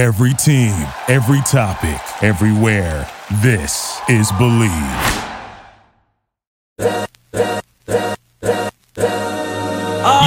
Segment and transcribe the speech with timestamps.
[0.00, 0.72] Every team,
[1.08, 3.06] every topic, everywhere.
[3.42, 4.70] This is Bleav.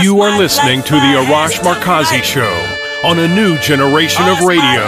[0.03, 2.53] You are listening to the Arash Markazi Show
[3.03, 4.83] on a new generation of radio.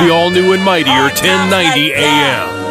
[0.00, 2.64] The all new and mightier 1090 AM.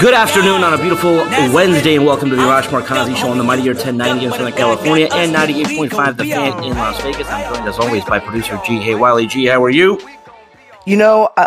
[0.00, 1.16] Good afternoon on a beautiful
[1.52, 5.08] Wednesday, and welcome to the Arash Markazi Show on the Mightier 1090 in Southern California
[5.12, 7.26] and 98.5 The Fan in Las Vegas.
[7.26, 9.26] I'm joined as always by producer Ji Hae Wiley.
[9.26, 9.98] G, how are you?
[10.86, 11.46] You know, uh,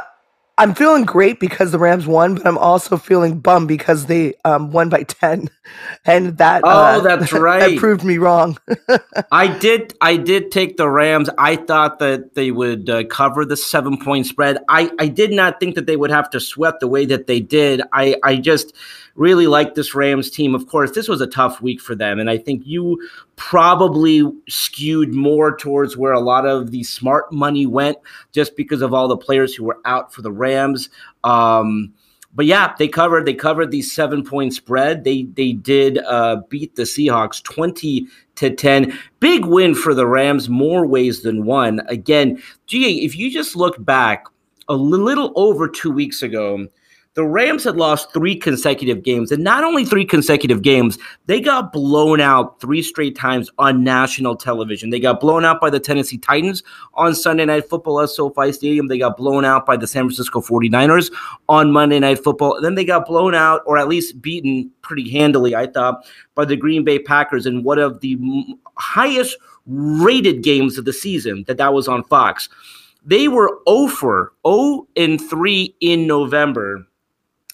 [0.59, 4.71] I'm feeling great because the Rams won, but I'm also feeling bummed because they um,
[4.71, 5.49] won by ten,
[6.05, 8.59] and that oh, uh, that's right, that proved me wrong.
[9.31, 11.29] I did, I did take the Rams.
[11.39, 14.59] I thought that they would uh, cover the seven point spread.
[14.69, 17.39] I, I did not think that they would have to sweat the way that they
[17.39, 17.81] did.
[17.91, 18.75] I, I just
[19.15, 20.55] really like this Rams team.
[20.55, 23.01] Of course, this was a tough week for them, and I think you
[23.35, 27.97] probably skewed more towards where a lot of the smart money went,
[28.31, 30.89] just because of all the players who were out for the Rams.
[31.23, 31.93] Um,
[32.35, 33.25] but yeah, they covered.
[33.25, 35.03] They covered the seven point spread.
[35.03, 38.97] They they did uh, beat the Seahawks twenty to ten.
[39.19, 41.81] Big win for the Rams, more ways than one.
[41.87, 44.25] Again, gee, if you just look back
[44.67, 46.67] a little over two weeks ago,
[47.15, 50.97] the Rams had lost three consecutive games, and not only three consecutive games,
[51.27, 54.89] they got blown out three straight times on national television.
[54.89, 56.63] They got blown out by the Tennessee Titans
[56.95, 58.87] on Sunday Night Football at SoFi Stadium.
[58.87, 61.13] They got blown out by the San Francisco 49ers
[61.47, 62.55] on Monday Night Football.
[62.55, 66.45] And then they got blown out, or at least beaten pretty handily, I thought, by
[66.45, 68.17] the Green Bay Packers in one of the
[68.77, 72.49] highest rated games of the season that that was on Fox.
[73.05, 76.87] They were 0 for 0 and 3 in November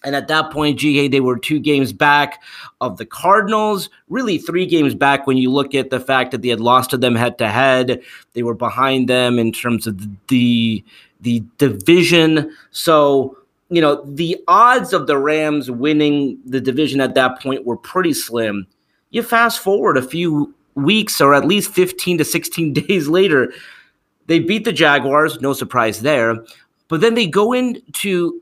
[0.02, 2.42] and at that point, GA, they were two games back
[2.80, 6.48] of the Cardinals, really three games back when you look at the fact that they
[6.48, 8.00] had lost to them head to head.
[8.32, 10.82] They were behind them in terms of the
[11.20, 12.56] the division.
[12.70, 13.36] So,
[13.68, 18.14] you know, the odds of the Rams winning the division at that point were pretty
[18.14, 18.66] slim.
[19.10, 23.52] You fast forward a few weeks or at least 15 to 16 days later,
[24.28, 26.42] they beat the Jaguars, no surprise there.
[26.88, 28.40] But then they go into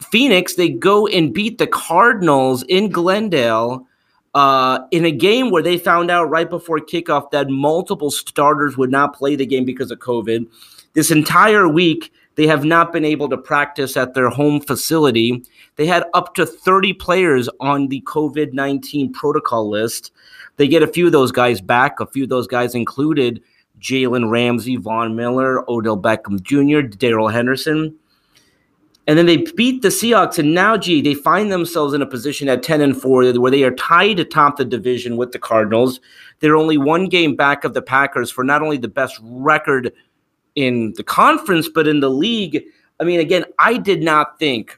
[0.00, 3.86] Phoenix, they go and beat the Cardinals in Glendale
[4.34, 8.90] uh, in a game where they found out right before kickoff that multiple starters would
[8.90, 10.46] not play the game because of COVID.
[10.92, 15.42] This entire week, they have not been able to practice at their home facility.
[15.76, 20.12] They had up to 30 players on the COVID 19 protocol list.
[20.56, 21.98] They get a few of those guys back.
[21.98, 23.42] A few of those guys included
[23.80, 27.94] Jalen Ramsey, Von Miller, Odell Beckham Jr., Darrell Henderson.
[29.06, 32.48] And then they beat the Seahawks, and now, gee, they find themselves in a position
[32.48, 36.00] at 10 and 4 where they are tied atop the division with the Cardinals.
[36.40, 39.92] They're only one game back of the Packers for not only the best record
[40.56, 42.64] in the conference, but in the league.
[42.98, 44.76] I mean, again, I did not think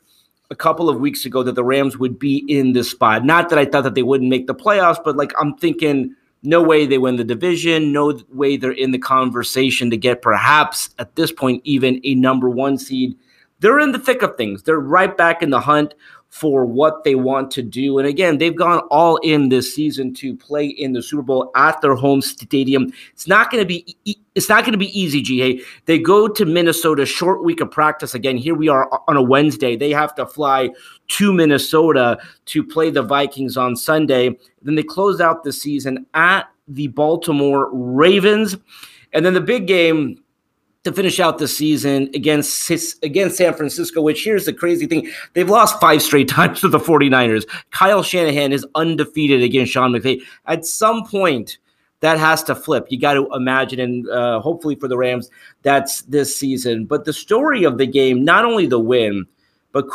[0.50, 3.24] a couple of weeks ago that the Rams would be in this spot.
[3.24, 6.62] Not that I thought that they wouldn't make the playoffs, but like I'm thinking, no
[6.62, 11.16] way they win the division, no way they're in the conversation to get perhaps at
[11.16, 13.16] this point even a number one seed
[13.60, 14.62] they're in the thick of things.
[14.62, 15.94] They're right back in the hunt
[16.28, 17.98] for what they want to do.
[17.98, 21.80] And again, they've gone all in this season to play in the Super Bowl at
[21.80, 22.92] their home stadium.
[23.12, 23.96] It's not going to be
[24.34, 25.60] it's not going to be easy, GA.
[25.86, 28.36] They go to Minnesota, short week of practice again.
[28.36, 29.74] Here we are on a Wednesday.
[29.74, 30.70] They have to fly
[31.08, 34.38] to Minnesota to play the Vikings on Sunday.
[34.62, 38.56] Then they close out the season at the Baltimore Ravens.
[39.12, 40.22] And then the big game
[40.84, 42.70] to finish out the season against
[43.02, 45.10] against San Francisco, which here's the crazy thing.
[45.34, 47.46] They've lost five straight times to the 49ers.
[47.70, 50.20] Kyle Shanahan is undefeated against Sean McVay.
[50.46, 51.58] At some point,
[52.00, 52.86] that has to flip.
[52.90, 55.30] You got to imagine, and uh, hopefully for the Rams,
[55.62, 56.84] that's this season.
[56.84, 59.26] But the story of the game, not only the win,
[59.72, 59.86] but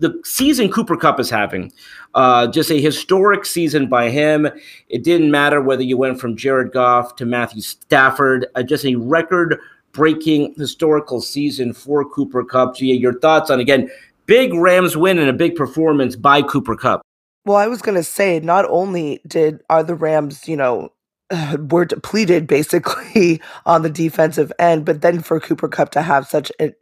[0.00, 1.72] the season Cooper Kupp is having.
[2.14, 4.48] Uh, just a historic season by him.
[4.88, 8.96] It didn't matter whether you went from Jared Goff to Matthew Stafford, uh, just a
[8.96, 9.58] record
[9.92, 12.76] breaking historical season for Cooper Kupp.
[12.76, 13.90] Gia, your thoughts on again,
[14.26, 17.02] big Rams win and a big performance by Cooper Kupp.
[17.44, 20.92] Well, I was going to say, not only did are the Rams, you know,
[21.70, 26.52] were depleted basically on the defensive end, but then for Cooper Kupp to have such
[26.60, 26.72] a,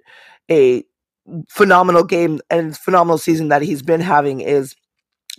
[0.51, 0.85] a
[1.49, 4.75] phenomenal game and phenomenal season that he's been having is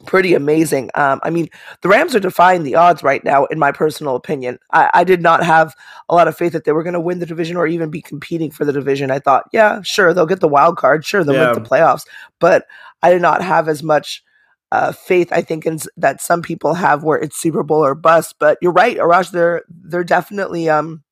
[0.06, 0.90] pretty amazing.
[0.96, 1.50] Um, I mean,
[1.82, 4.60] the Rams are defying the odds right now, in my personal opinion.
[4.72, 5.76] I, I did not have
[6.10, 8.02] a lot of faith that they were going to win the division or even be
[8.02, 9.12] competing for the division.
[9.12, 11.06] I thought, yeah, sure, they'll get the wild card.
[11.06, 11.54] Sure, they'll yeah.
[11.54, 12.06] make the playoffs.
[12.40, 12.66] But
[13.02, 14.24] I did not have as much
[14.72, 18.36] uh, faith, I think, in, that some people have where it's Super Bowl or bust.
[18.40, 20.70] But you're right, Arash, they're, they're definitely.
[20.70, 21.04] Um,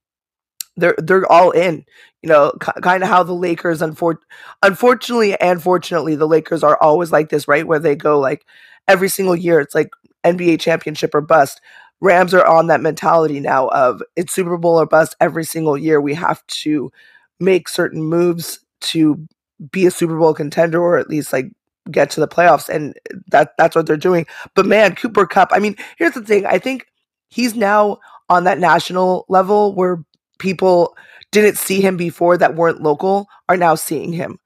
[0.80, 1.86] they're they're all in.
[2.22, 4.18] You know, k- kind of how the Lakers, unfor-
[4.62, 7.66] unfortunately and fortunately, the Lakers are always like this, right?
[7.68, 8.46] Where they go like
[8.88, 9.90] every single year, it's like
[10.24, 11.62] NBA championship or bust.
[12.02, 16.00] Rams are on that mentality now of it's Super Bowl or bust every single year.
[16.00, 16.92] We have to
[17.40, 19.28] make certain moves to
[19.72, 21.52] be a Super Bowl contender or at least like
[21.92, 22.96] get to the playoffs and
[23.32, 24.26] that that's what they're doing.
[24.56, 26.46] But man, Cooper Kupp, I mean, here's the thing.
[26.46, 26.86] I think
[27.30, 27.98] he's now
[28.30, 30.04] on that national level where
[30.38, 30.96] people
[31.32, 34.40] didn't see him before that weren't local are now seeing him.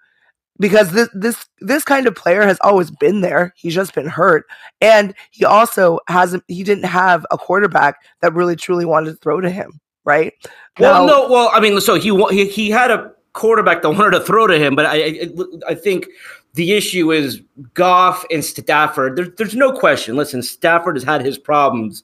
[0.59, 3.53] Because this this this kind of player has always been there.
[3.57, 4.45] He's just been hurt.
[4.81, 9.41] And he also hasn't he didn't have a quarterback that really truly wanted to throw
[9.41, 10.33] to him, right?
[10.79, 14.11] Well, now, no, well, I mean, so he he he had a quarterback that wanted
[14.11, 15.29] to throw to him, but I I,
[15.69, 16.07] I think
[16.55, 17.41] the issue is
[17.73, 19.15] Goff and Stafford.
[19.15, 20.15] There, there's no question.
[20.15, 22.03] Listen, Stafford has had his problems,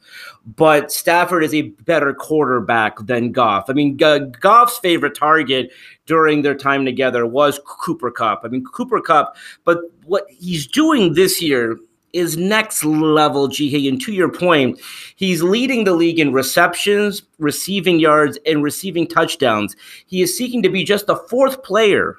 [0.55, 3.69] but Stafford is a better quarterback than Goff.
[3.69, 5.71] I mean, G- Goff's favorite target
[6.07, 8.41] during their time together was Cooper Kupp.
[8.43, 9.35] I mean, Cooper Kupp,
[9.65, 11.77] but what he's doing this year
[12.13, 13.87] is next level, GK.
[13.87, 14.79] And to your point,
[15.15, 19.75] he's leading the league in receptions, receiving yards, and receiving touchdowns.
[20.07, 22.17] He is seeking to be just the fourth player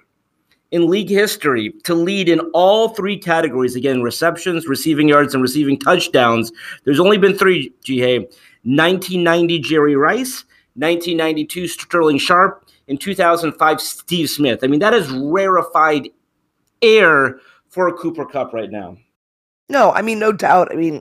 [0.70, 5.78] in league history to lead in all three categories again receptions, receiving yards, and receiving
[5.78, 6.52] touchdowns.
[6.84, 8.00] There's only been three, G.
[8.62, 10.44] 1990, Jerry Rice,
[10.74, 14.60] 1992, Sterling Sharpe in 2005, Steve Smith.
[14.62, 16.10] I mean, that is rarefied
[16.82, 18.96] air for a Cooper Kupp right now.
[19.68, 20.72] No, I mean, no doubt.
[20.72, 21.00] I mean,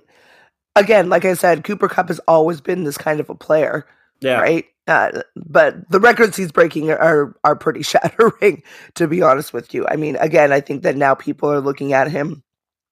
[0.75, 3.86] again, like I said, Cooper Kupp has always been this kind of a player.
[4.21, 4.39] Yeah.
[4.42, 4.66] Right.
[4.88, 8.63] Uh, but the records he's breaking are are pretty shattering,
[8.95, 9.86] to be honest with you.
[9.88, 12.44] I mean, again, I think that now people are looking at him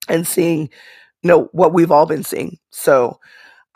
[0.08, 0.70] and seeing,
[1.24, 2.58] you know, what we've all been seeing.
[2.72, 3.20] So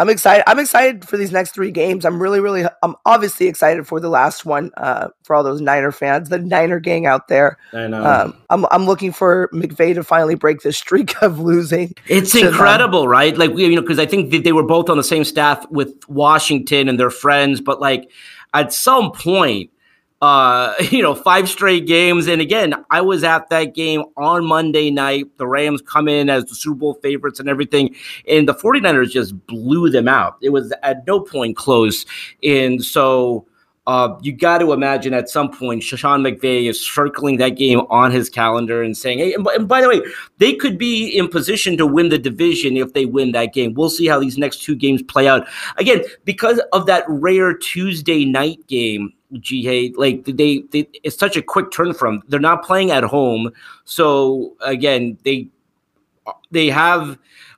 [0.01, 0.43] I'm excited.
[0.49, 2.05] I'm excited for these next three games.
[2.05, 5.91] I'm really, really, I'm obviously excited for the last one uh, for all those Niner
[5.91, 7.59] fans, the Niner gang out there.
[7.71, 8.03] I know.
[8.03, 11.93] Um, I'm, I'm looking for McVay to finally break the streak of losing.
[12.07, 13.11] It's incredible, them.
[13.11, 13.37] right?
[13.37, 15.93] Like we, you know, because I think they were both on the same staff with
[16.09, 18.09] Washington and they're friends, but like
[18.55, 19.69] at some point
[20.21, 22.27] uh, you know, five straight games.
[22.27, 25.25] And again, I was at that game on Monday night.
[25.37, 27.95] The Rams come in as the Super Bowl favorites and everything.
[28.27, 30.37] And the 49ers just blew them out.
[30.41, 32.05] It was at no point close.
[32.43, 33.47] And so
[33.87, 38.11] uh, you got to imagine at some point, Sean McVay is circling that game on
[38.11, 40.01] his calendar and saying, hey, and and by the way,
[40.37, 43.73] they could be in position to win the division if they win that game.
[43.73, 45.47] We'll see how these next two games play out.
[45.77, 51.41] Again, because of that rare Tuesday night game G like they, they it's such a
[51.41, 53.51] quick turn from they're not playing at home.
[53.85, 55.47] So again they
[56.51, 57.17] they have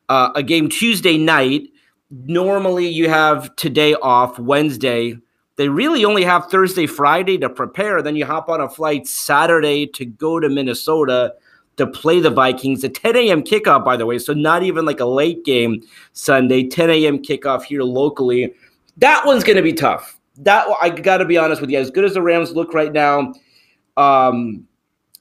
[0.10, 1.70] uh, a game tuesday night.
[2.12, 5.18] Normally you have today off wednesday.
[5.56, 8.02] They really only have thursday friday to prepare.
[8.02, 11.34] Then you hop on a flight saturday to go to minnesota
[11.78, 12.84] to play the vikings.
[12.84, 15.82] A 10 a.m kickoff by the way so not even like a late game
[16.12, 16.68] sunday.
[16.68, 18.54] 10 a.m kickoff here locally.
[18.98, 21.80] That one's going to be tough that I got to be honest with you.
[21.80, 23.34] As good as the Rams look right now,
[23.98, 24.68] um,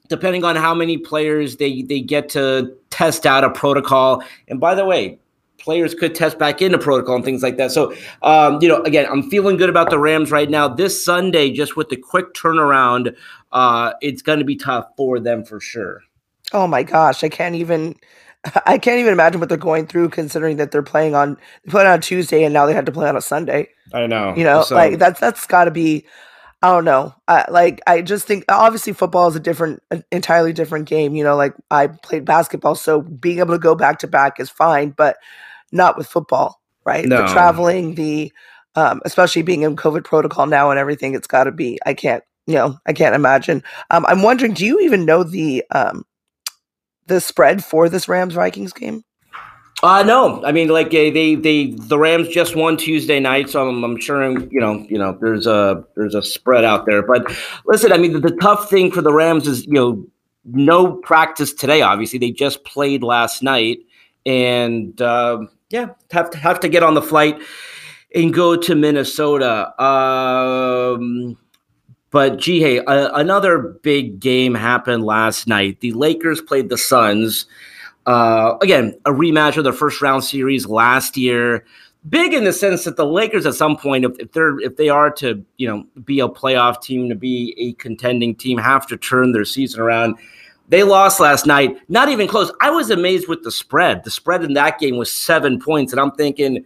[0.09, 4.75] depending on how many players they they get to test out a protocol, and by
[4.75, 5.19] the way,
[5.57, 7.71] players could test back into protocol and things like that.
[7.71, 10.67] So, um, you know, again, I'm feeling good about the Rams right now.
[10.67, 13.15] This Sunday, just with the quick turnaround,
[13.51, 16.01] uh, it's going to be tough for them for sure.
[16.51, 17.95] Oh my gosh, I can't even.
[18.65, 21.87] I can't even imagine what they're going through, considering that they're playing on they playing
[21.87, 23.69] on Tuesday and now they had to play on a Sunday.
[23.93, 26.05] I know, you know, so, like that's that's got to be.
[26.61, 27.13] I don't know.
[27.27, 31.13] I, like I just think obviously football is a different, an entirely different game.
[31.13, 34.49] You know, like I played basketball, so being able to go back to back is
[34.49, 35.17] fine, but
[35.73, 37.05] not with football, right?
[37.05, 37.17] No.
[37.17, 38.31] The traveling, the
[38.75, 41.79] um, especially being in COVID protocol now and everything, it's got to be.
[41.85, 43.61] I can't, you know, I can't imagine.
[43.91, 46.05] Um, I'm wondering, do you even know the um,
[47.07, 49.03] the spread for this Rams Vikings game?
[49.81, 53.83] Uh no, I mean like they they, the Rams just won Tuesday night, so I'm,
[53.83, 57.01] I'm sure you know you know there's a there's a spread out there.
[57.01, 60.07] But listen, I mean the, the tough thing for the Rams is you know
[60.45, 61.81] no practice today.
[61.81, 63.79] Obviously, they just played last night,
[64.25, 67.41] and uh, yeah, have to have to get on the flight
[68.13, 69.81] and go to Minnesota.
[69.81, 71.37] Um,
[72.13, 75.79] but gee, hey, another big game happened last night.
[75.79, 77.47] The Lakers played the Suns.
[78.05, 81.65] Uh, again, a rematch of their first round series last year.
[82.07, 84.89] Big in the sense that the Lakers, at some point, if, if they're if they
[84.89, 88.97] are to you know be a playoff team, to be a contending team, have to
[88.97, 90.15] turn their season around.
[90.69, 92.51] They lost last night, not even close.
[92.61, 94.03] I was amazed with the spread.
[94.03, 96.63] The spread in that game was seven points, and I'm thinking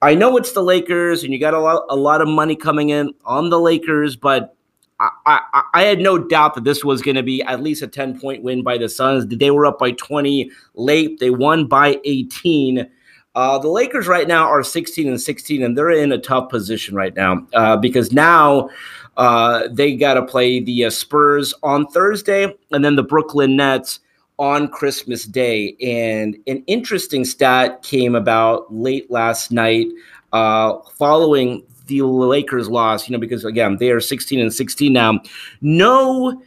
[0.00, 2.90] I know it's the Lakers, and you got a lot, a lot of money coming
[2.90, 4.55] in on the Lakers, but
[4.98, 8.18] I, I, had no doubt that this was going to be at least a 10
[8.18, 9.26] point win by the Suns.
[9.26, 11.20] They were up by 20 late.
[11.20, 12.88] They won by 18.
[13.34, 16.94] Uh, the Lakers right now are 16 and 16, and they're in a tough position
[16.94, 18.70] right now uh, because now
[19.18, 24.00] uh, they got to play the uh, Spurs on Thursday and then the Brooklyn Nets
[24.38, 25.76] on Christmas Day.
[25.82, 29.88] And an interesting stat came about late last night
[30.32, 35.20] uh, following the Lakers lost, you know, because again, they are 16 and 16 now.
[35.60, 36.42] No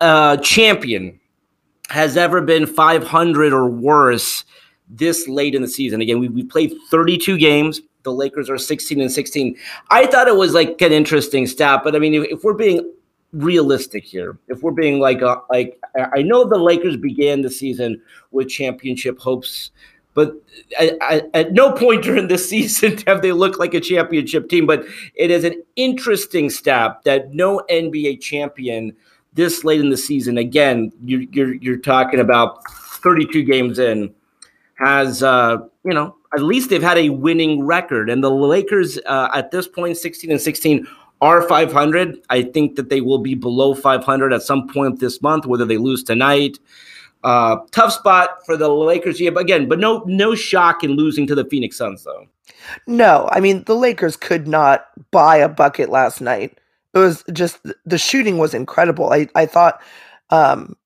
[0.00, 1.18] uh, champion
[1.88, 4.44] has ever been 500 or worse
[4.88, 6.00] this late in the season.
[6.00, 7.80] Again, we, we played 32 games.
[8.02, 9.56] The Lakers are 16 and 16.
[9.90, 12.92] I thought it was like an interesting stat, but I mean, if, if we're being
[13.32, 15.78] realistic here, if we're being like, a, uh, like
[16.14, 19.70] I know the Lakers began the season with championship hopes,
[20.16, 20.34] but
[20.80, 24.66] at, at no point during the season have they looked like a championship team.
[24.66, 28.96] But it is an interesting step that no NBA champion
[29.34, 34.12] this late in the season, again, you, you're you're talking about 32 games in
[34.78, 39.28] has uh, you know at least they've had a winning record, and the Lakers uh,
[39.34, 40.86] at this point, 16 and 16
[41.20, 42.18] are 500.
[42.30, 45.78] I think that they will be below 500 at some point this month, whether they
[45.78, 46.58] lose tonight.
[47.24, 51.26] Uh, tough spot for the Lakers, yeah, but again, but no no shock in losing
[51.26, 52.26] to the Phoenix Suns though.
[52.86, 56.58] No, I mean the Lakers could not buy a bucket last night.
[56.94, 59.12] It was just the shooting was incredible.
[59.12, 59.82] I I thought
[60.30, 60.76] um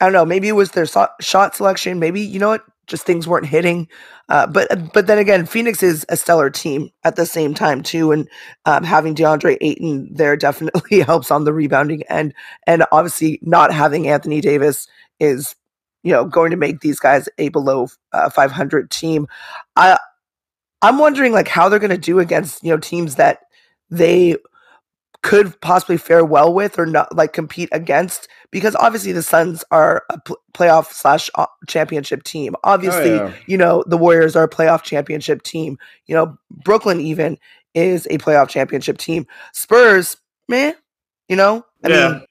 [0.00, 3.06] I don't know, maybe it was their so- shot selection, maybe you know what, just
[3.06, 3.88] things weren't hitting.
[4.28, 8.12] Uh, but but then again, Phoenix is a stellar team at the same time too,
[8.12, 8.28] and
[8.64, 12.34] um, having DeAndre Ayton there definitely helps on the rebounding end,
[12.66, 14.86] and obviously not having Anthony Davis
[15.20, 15.54] is
[16.02, 19.26] you know going to make these guys a below uh, 500 team.
[19.76, 19.98] I
[20.82, 23.40] I'm wondering like how they're going to do against you know teams that
[23.90, 24.36] they
[25.22, 30.02] could possibly fare well with or not like compete against because obviously the Suns are
[30.08, 32.54] a pl- playoff slash uh, championship team.
[32.64, 33.34] Obviously, oh, yeah.
[33.46, 35.78] you know the Warriors are a playoff championship team.
[36.06, 37.38] You know Brooklyn even
[37.74, 39.26] is a playoff championship team.
[39.52, 40.16] Spurs,
[40.48, 40.74] man,
[41.28, 42.08] you know, I yeah.
[42.08, 42.26] mean,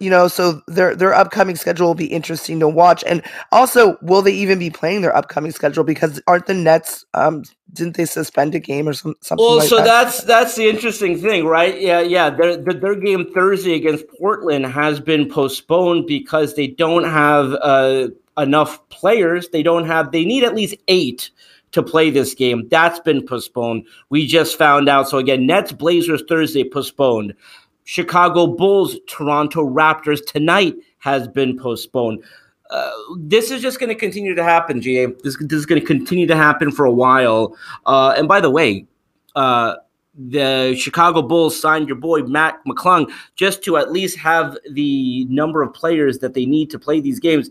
[0.00, 3.02] you know, so their their upcoming schedule will be interesting to watch.
[3.06, 3.22] And
[3.52, 5.84] also, will they even be playing their upcoming schedule?
[5.84, 9.44] Because aren't the Nets um didn't they suspend a game or some, something?
[9.44, 9.84] Well, like so that?
[9.84, 11.80] that's that's the interesting thing, right?
[11.80, 12.30] Yeah, yeah.
[12.30, 18.08] Their, their, their game Thursday against Portland has been postponed because they don't have uh,
[18.38, 19.48] enough players.
[19.48, 20.12] They don't have.
[20.12, 21.30] They need at least eight
[21.72, 22.68] to play this game.
[22.68, 23.86] That's been postponed.
[24.08, 25.08] We just found out.
[25.08, 27.34] So again, Nets Blazers Thursday postponed.
[27.86, 32.22] Chicago Bulls, Toronto Raptors tonight has been postponed.
[32.68, 35.06] Uh, this is just going to continue to happen, GA.
[35.22, 37.56] This, this is going to continue to happen for a while.
[37.86, 38.86] Uh, and by the way,
[39.36, 39.76] uh,
[40.18, 45.62] the Chicago Bulls signed your boy Mac McClung just to at least have the number
[45.62, 47.50] of players that they need to play these games.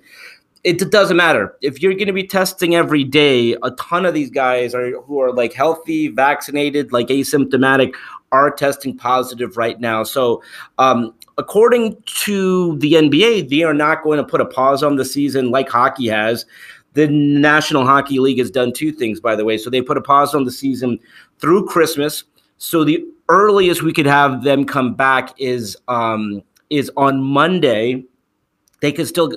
[0.66, 3.56] It doesn't matter if you're going to be testing every day.
[3.62, 7.94] A ton of these guys are who are like healthy, vaccinated, like asymptomatic,
[8.32, 10.02] are testing positive right now.
[10.02, 10.42] So,
[10.80, 15.06] um, according to the NBA, they are not going to put a pause on the
[15.06, 16.48] season like hockey has.
[16.94, 19.60] The National Hockey League has done two things, by the way.
[19.60, 20.98] So they put a pause on the season
[21.38, 22.24] through Christmas.
[22.58, 26.42] So the earliest we could have them come back is um,
[26.72, 28.06] is on Monday.
[28.82, 29.32] They could still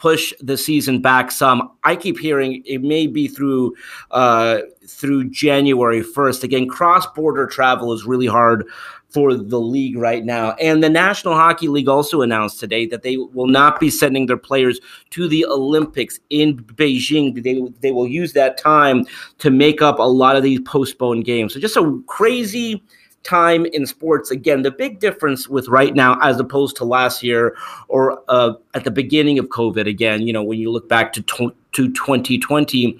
[0.00, 1.70] push the season back some.
[1.84, 3.76] I keep hearing it may be through
[4.10, 6.42] uh, through January first.
[6.42, 8.66] Again, cross border travel is really hard
[9.10, 10.52] for the league right now.
[10.52, 14.36] And the National Hockey League also announced today that they will not be sending their
[14.36, 14.80] players
[15.10, 17.42] to the Olympics in Beijing.
[17.42, 19.04] They, they will use that time
[19.38, 21.52] to make up a lot of these postponed games.
[21.52, 22.82] So just a crazy
[23.22, 24.30] time in sports.
[24.30, 27.56] Again, the big difference with right now as opposed to last year
[27.88, 31.22] or uh, at the beginning of COVID, again, you know, when you look back to,
[31.22, 32.98] to 2020,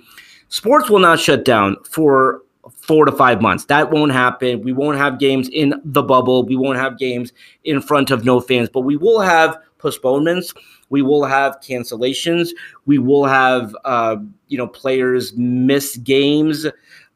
[0.48, 2.42] sports will not shut down for
[2.76, 3.64] four to five months.
[3.66, 4.62] That won't happen.
[4.62, 6.44] We won't have games in the bubble.
[6.44, 7.32] We won't have games
[7.64, 10.52] in front of no fans, but we will have postponements.
[10.90, 12.50] We will have cancellations.
[12.86, 14.16] We will have, uh,
[14.48, 16.66] you know, players miss games.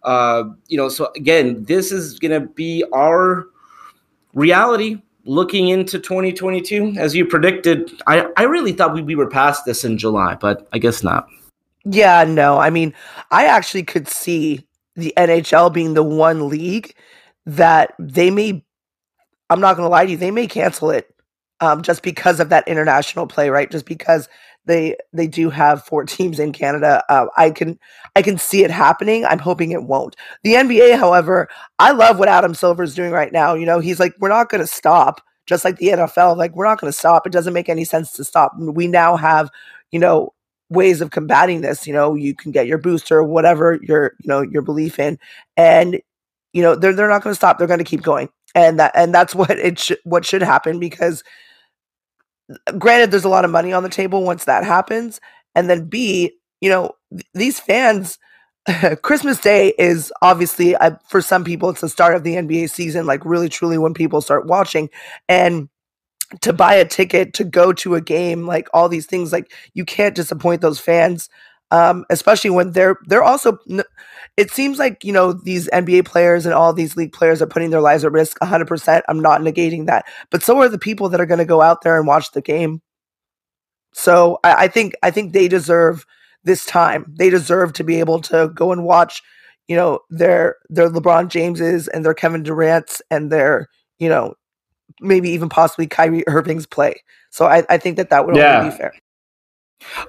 [0.04, 3.46] Uh, you know, so again, this is going to be our
[4.34, 6.94] reality looking into 2022.
[6.98, 10.68] As you predicted, I, I really thought we, we were past this in July, but
[10.72, 11.28] I guess not.
[11.84, 12.58] Yeah, no.
[12.58, 12.94] I mean,
[13.30, 16.94] I actually could see the NHL being the one league
[17.46, 18.64] that they may,
[19.50, 21.14] I'm not going to lie to you, they may cancel it
[21.60, 23.70] um, just because of that international play, right?
[23.70, 24.28] Just because
[24.66, 27.04] they they do have four teams in Canada.
[27.08, 27.78] Uh, I can
[28.16, 29.24] I can see it happening.
[29.24, 30.16] I'm hoping it won't.
[30.42, 33.54] The NBA, however, I love what Adam Silver is doing right now.
[33.54, 35.20] You know, he's like, we're not going to stop.
[35.46, 37.26] Just like the NFL, like we're not going to stop.
[37.26, 38.52] It doesn't make any sense to stop.
[38.58, 39.50] We now have,
[39.90, 40.32] you know,
[40.70, 41.86] ways of combating this.
[41.86, 45.18] You know, you can get your booster, whatever your you know your belief in,
[45.56, 46.00] and
[46.52, 47.58] you know they're they're not going to stop.
[47.58, 50.78] They're going to keep going, and that and that's what it should what should happen
[50.78, 51.22] because
[52.78, 55.20] granted, there's a lot of money on the table once that happens.
[55.54, 58.18] And then B, you know, th- these fans,
[59.02, 63.06] Christmas Day is obviously, uh, for some people, it's the start of the NBA season,
[63.06, 64.90] like really, truly when people start watching.
[65.28, 65.68] And
[66.40, 69.84] to buy a ticket to go to a game, like all these things, like you
[69.84, 71.28] can't disappoint those fans
[71.74, 73.58] um, especially when they're they're also.
[74.36, 77.70] It seems like you know these NBA players and all these league players are putting
[77.70, 78.66] their lives at risk 100.
[78.66, 81.60] percent I'm not negating that, but so are the people that are going to go
[81.60, 82.82] out there and watch the game.
[83.92, 86.04] So I, I think I think they deserve
[86.42, 87.12] this time.
[87.16, 89.22] They deserve to be able to go and watch,
[89.68, 94.34] you know, their their LeBron Jameses and their Kevin Durant's and their you know
[95.00, 97.02] maybe even possibly Kyrie Irving's play.
[97.30, 98.58] So I, I think that that would yeah.
[98.58, 98.92] only be fair.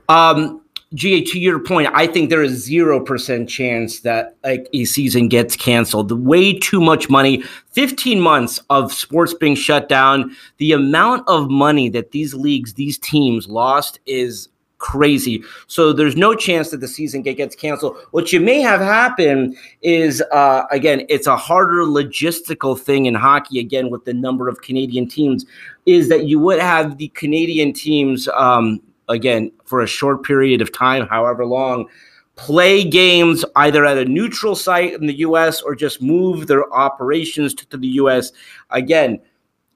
[0.09, 0.64] Um,
[0.95, 5.27] GA, to your point, I think there is zero percent chance that like a season
[5.27, 6.11] gets canceled.
[6.25, 7.43] Way too much money.
[7.71, 10.35] Fifteen months of sports being shut down.
[10.57, 15.43] The amount of money that these leagues, these teams lost is crazy.
[15.67, 17.97] So there's no chance that the season gets canceled.
[18.11, 23.59] What you may have happen is, uh, again, it's a harder logistical thing in hockey.
[23.59, 25.45] Again, with the number of Canadian teams,
[25.85, 28.27] is that you would have the Canadian teams.
[28.29, 31.87] Um, again for a short period of time, however long,
[32.35, 37.53] play games either at a neutral site in the US or just move their operations
[37.53, 38.31] to, to the US.
[38.69, 39.19] Again,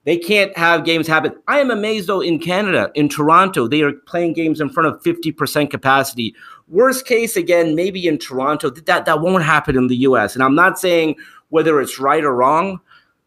[0.06, 1.34] they can't have games happen.
[1.48, 5.02] I am amazed though in Canada, in Toronto, they are playing games in front of
[5.04, 6.36] 50% capacity.
[6.68, 10.36] Worst case, again, maybe in Toronto, that, that won't happen in the US.
[10.36, 11.16] And I'm not saying
[11.50, 12.80] whether it's right or wrong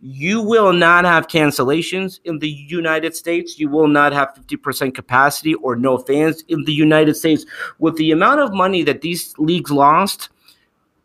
[0.05, 3.61] you will not have cancellations in the United States.
[3.61, 7.47] You will not have 50% capacity or no fans in the United States.
[7.79, 10.29] With the amount of money that these leagues lost,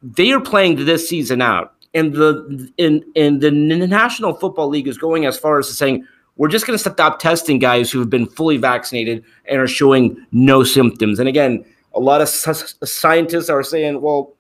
[0.02, 1.76] they are playing this season out.
[1.94, 6.06] And the in, in the National Football League is going as far as saying
[6.36, 10.26] we're just going to stop testing guys who have been fully vaccinated and are showing
[10.32, 11.20] no symptoms.
[11.20, 14.37] And again, a lot of scientists are saying, well,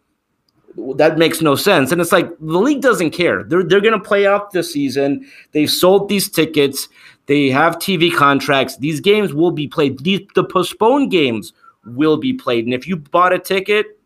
[0.96, 1.92] that makes no sense.
[1.92, 3.44] And it's like the league doesn't care.
[3.44, 5.28] They're they're to play out the season.
[5.52, 6.88] They've sold these tickets.
[7.26, 8.78] They have TV contracts.
[8.78, 10.00] These games will be played.
[10.00, 11.52] These, the postponed games
[11.86, 12.66] will be played.
[12.66, 14.00] And if you bought a ticket,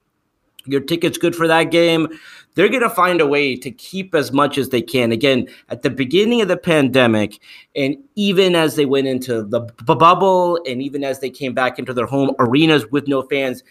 [0.66, 2.08] your ticket's good for that game.
[2.56, 5.12] They're going to find a way to keep as much as they can.
[5.12, 7.40] Again, at the beginning of the pandemic,
[7.76, 11.80] and even as they went into the b- bubble, and even as they came back
[11.80, 13.64] into their home arenas with no fans,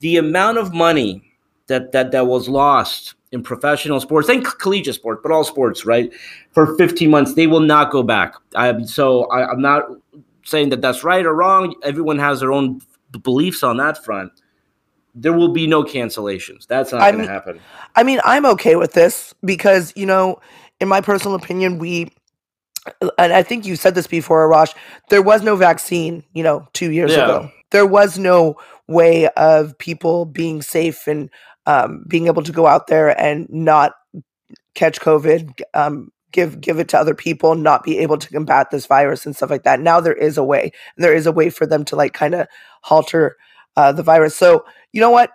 [0.00, 1.22] the amount of money
[1.68, 6.12] that that that was lost in professional sports and collegiate sports, but all sports, right?
[6.52, 8.34] For 15 months, they will not go back.
[8.54, 9.84] I, so I, I'm not
[10.44, 11.74] saying that that's right or wrong.
[11.82, 12.80] Everyone has their own
[13.22, 14.32] beliefs on that front.
[15.14, 16.66] There will be no cancellations.
[16.66, 17.60] That's not going to happen.
[17.94, 20.40] I mean, I'm okay with this because you know,
[20.78, 22.12] in my personal opinion, we
[23.18, 24.74] and I think you said this before, Arash,
[25.08, 27.24] there was no vaccine, you know, two years yeah.
[27.24, 27.50] ago.
[27.70, 31.30] There was no way of people being safe and
[31.66, 33.92] um, being able to go out there and not
[34.74, 38.86] catch COVID, um, give give it to other people, not be able to combat this
[38.86, 39.80] virus and stuff like that.
[39.80, 40.72] Now there is a way.
[40.96, 42.46] There is a way for them to like kind of
[42.82, 43.36] halter
[43.76, 44.36] uh, the virus.
[44.36, 45.30] So you know what?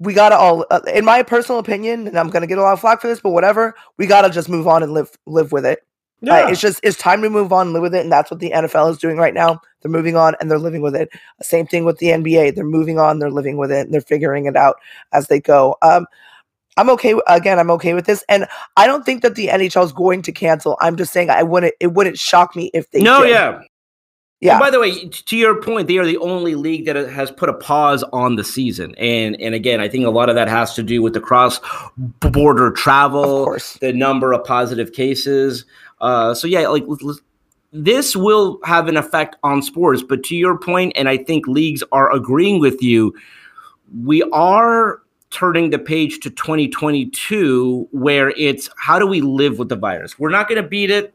[0.00, 2.80] We gotta all, uh, in my personal opinion, and I'm gonna get a lot of
[2.80, 3.74] flack for this, but whatever.
[3.96, 5.80] We gotta just move on and live live with it.
[6.20, 6.46] Yeah.
[6.46, 8.40] Uh, it's just it's time to move on, and live with it, and that's what
[8.40, 9.60] the NFL is doing right now.
[9.80, 11.08] They're moving on and they're living with it.
[11.40, 12.54] Same thing with the NBA.
[12.54, 14.76] They're moving on, they're living with it, and they're figuring it out
[15.12, 15.76] as they go.
[15.82, 16.06] Um,
[16.76, 17.14] I'm okay.
[17.26, 20.32] Again, I'm okay with this, and I don't think that the NHL is going to
[20.32, 20.76] cancel.
[20.80, 21.74] I'm just saying I wouldn't.
[21.80, 23.00] It wouldn't shock me if they.
[23.00, 23.30] No, did.
[23.30, 23.60] yeah,
[24.40, 24.52] yeah.
[24.52, 27.48] And by the way, to your point, they are the only league that has put
[27.48, 30.74] a pause on the season, and and again, I think a lot of that has
[30.74, 31.60] to do with the cross
[31.96, 35.64] border travel, the number of positive cases.
[36.00, 36.84] Uh, so yeah, like
[37.72, 40.02] this will have an effect on sports.
[40.02, 43.14] But to your point, and I think leagues are agreeing with you,
[44.02, 49.76] we are turning the page to 2022 where it's how do we live with the
[49.76, 50.18] virus?
[50.18, 51.14] We're not going to beat it.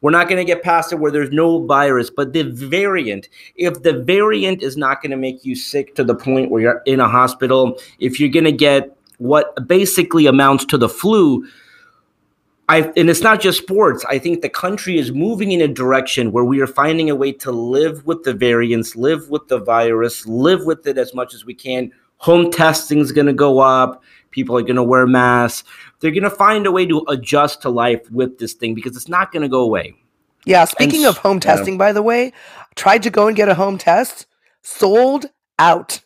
[0.00, 3.82] We're not going to get past it where there's no virus, but the variant, if
[3.84, 6.98] the variant is not going to make you sick to the point where you're in
[6.98, 11.46] a hospital, if you're going to get what basically amounts to the flu,
[12.68, 14.04] I, and it's not just sports.
[14.08, 17.32] I think the country is moving in a direction where we are finding a way
[17.32, 21.44] to live with the variants, live with the virus, live with it as much as
[21.44, 21.92] we can.
[22.18, 24.02] Home testing is going to go up.
[24.30, 25.68] People are going to wear masks.
[26.00, 29.08] They're going to find a way to adjust to life with this thing because it's
[29.08, 29.94] not going to go away.
[30.44, 30.64] Yeah.
[30.64, 32.32] Speaking and, of home testing, by the way,
[32.76, 34.26] tried to go and get a home test,
[34.62, 35.26] sold
[35.58, 36.00] out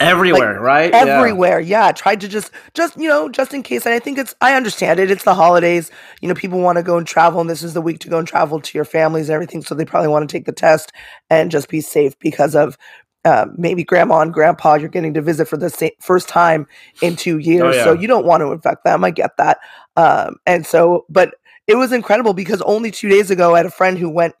[0.00, 1.60] everywhere like, right everywhere.
[1.60, 1.86] Yeah.
[1.86, 3.86] yeah tried to just just you know just in case.
[3.86, 5.10] And i think it's i understand it.
[5.10, 5.90] It's the holidays.
[6.20, 8.18] You know people want to go and travel and this is the week to go
[8.18, 10.92] and travel to your families and everything so they probably want to take the test
[11.30, 12.76] and just be safe because of
[13.24, 16.66] uh, maybe grandma and grandpa you're getting to visit for the sa- first time
[17.02, 17.62] in two years.
[17.62, 17.84] Oh, yeah.
[17.84, 19.04] so you don't want to infect them.
[19.04, 19.58] I get that.
[19.96, 21.34] Um, and so but
[21.66, 24.34] it was incredible because only two days ago i had a friend who went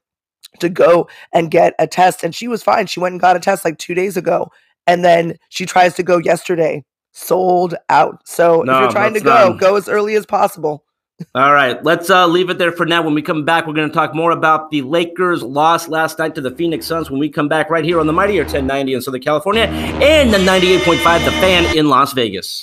[0.60, 2.86] to go and get a test and she was fine.
[2.86, 4.50] She went and got a test like two days ago
[4.86, 8.26] and then she tries to go yesterday, sold out.
[8.26, 9.60] So no, if you're trying to go, not...
[9.60, 10.84] go as early as possible.
[11.34, 13.02] All right, let's uh, leave it there for now.
[13.02, 16.34] When we come back, we're going to talk more about the Lakers' loss last night
[16.34, 17.10] to the Phoenix Suns.
[17.10, 20.38] When we come back right here on the Mightier 1090 in Southern California and the
[20.38, 22.62] 98.5 The Fan in Las Vegas.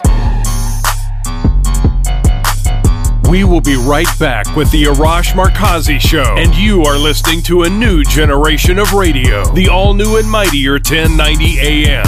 [3.34, 7.64] We will be right back with the Arash Markazi Show, and you are listening to
[7.64, 12.06] a new generation of radio, the all new and mightier 1090 AM.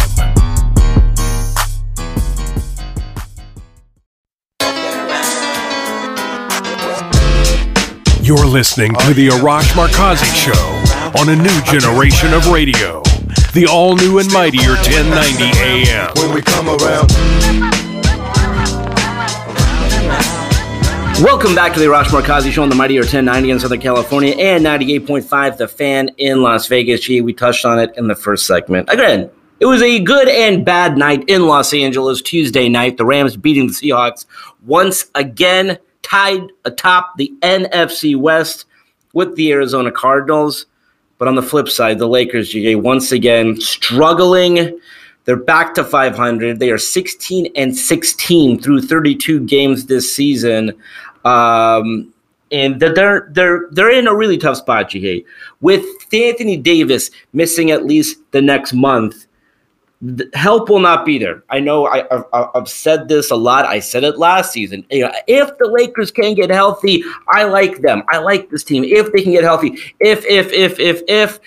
[8.21, 13.01] You're listening to the Arash Markazi Show on a new generation of radio,
[13.55, 16.11] the all new and mightier 1090 AM.
[16.17, 17.74] When we come around.
[21.21, 24.65] Welcome back to the Arash Markazi Show on the Mightier 1090 in Southern California and
[24.65, 26.99] 98.5 The Fan in Las Vegas.
[26.99, 28.89] Gee, we touched on it in the first segment.
[28.89, 29.29] Again,
[29.61, 32.97] it was a good and bad night in Los Angeles Tuesday night.
[32.97, 34.25] The Rams beating the Seahawks
[34.65, 38.65] once again, tied atop the NFC West
[39.13, 40.65] with the Arizona Cardinals.
[41.17, 44.77] But on the flip side, the Lakers, GA, once again struggling
[45.25, 46.59] they're back to 500.
[46.59, 50.71] They are 16 and 16 through 32 games this season.
[51.25, 52.13] Um,
[52.51, 55.25] and they're they're they're in a really tough spot, GA.
[55.61, 55.83] With
[56.13, 59.25] Anthony Davis missing at least the next month,
[60.33, 61.43] help will not be there.
[61.49, 63.65] I know I, have I've said this a lot.
[63.65, 64.85] I said it last season.
[64.91, 68.03] You know, if the Lakers can get healthy, I like them.
[68.09, 68.83] I like this team.
[68.83, 71.39] If they can get healthy, if if if if if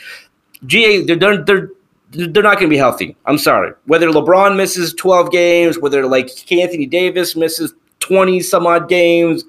[0.66, 1.70] GA, they're they're
[2.10, 3.16] they're not going to be healthy.
[3.26, 3.72] I'm sorry.
[3.86, 9.44] Whether LeBron misses 12 games, whether like Anthony Davis misses 20 some odd games,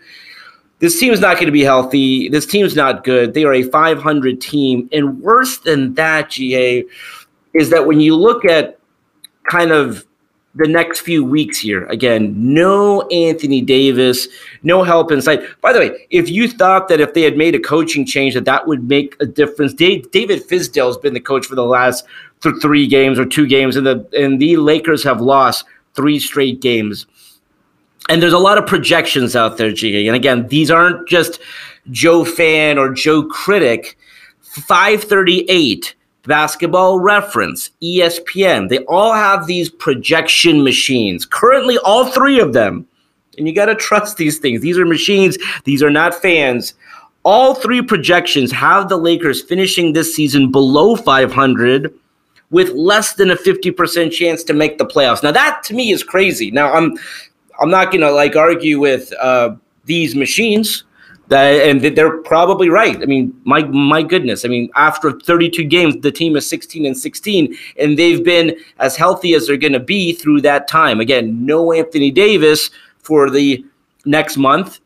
[0.80, 2.30] this team is not going to be healthy.
[2.30, 3.34] This team's not good.
[3.34, 4.89] They are a 500 team.
[4.91, 6.86] And worse than that, GA,
[7.54, 8.80] is that when you look at
[9.50, 10.06] kind of
[10.56, 11.86] the next few weeks here.
[11.88, 14.28] Again, no Anthony Davis,
[14.64, 15.42] no help inside.
[15.62, 18.46] By the way, if you thought that if they had made a coaching change that
[18.46, 22.06] that would make a difference, David Fizdale has been the coach for the last
[22.42, 27.06] three games or two games, and the and the Lakers have lost three straight games.
[28.08, 30.08] And there's a lot of projections out there, G.
[30.08, 31.40] And again, these aren't just
[31.92, 33.98] Joe fan or Joe critic.
[34.42, 35.94] 538
[36.30, 41.26] Basketball Reference, ESPN, they all have these projection machines.
[41.26, 42.88] Currently, all three of them.
[43.38, 44.62] And you got to trust these things.
[44.62, 46.76] These are machines, these are not fans.
[47.24, 51.94] All three projections have the Lakers finishing this season below 500
[52.52, 55.22] with less than a 50% chance to make the playoffs.
[55.22, 56.50] Now that to me is crazy.
[56.52, 56.98] Now I'm
[57.62, 60.86] I'm not going to like argue with uh, these machines
[61.32, 63.02] and they're probably right.
[63.02, 64.46] I mean, my my goodness.
[64.46, 68.96] I mean, after 32 games, the team is 16 and 16, and they've been as
[68.96, 71.00] healthy as they're going to be through that time.
[71.00, 73.63] Again, no Anthony Davis for the
[74.06, 74.80] next month.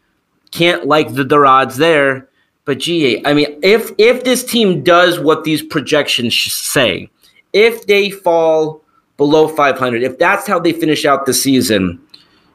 [0.51, 2.29] Can't like the, the odds there.
[2.65, 7.09] But gee, I mean, if if this team does what these projections say,
[7.51, 8.81] if they fall
[9.17, 12.01] below 500, if that's how they finish out the season,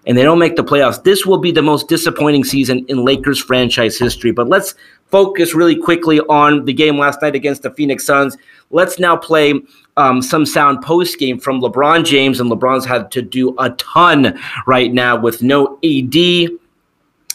[0.09, 3.39] and they don't make the playoffs, this will be the most disappointing season in Lakers
[3.39, 4.33] franchise history.
[4.33, 4.75] But let's
[5.11, 8.37] focus really quickly on the game last night against the Phoenix Suns.
[8.71, 9.55] Let's now play
[9.99, 14.39] um, some sound post game from LeBron James, and LeBron's had to do a ton
[14.67, 16.49] right now with no AD.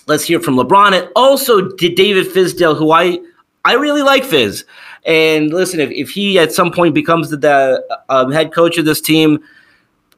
[0.08, 3.20] Let's hear from LeBron and also did David Fizdale, who I
[3.66, 4.66] I really like Fizz.
[5.06, 8.86] And listen, if, if he at some point becomes the, the uh, head coach of
[8.86, 9.44] this team,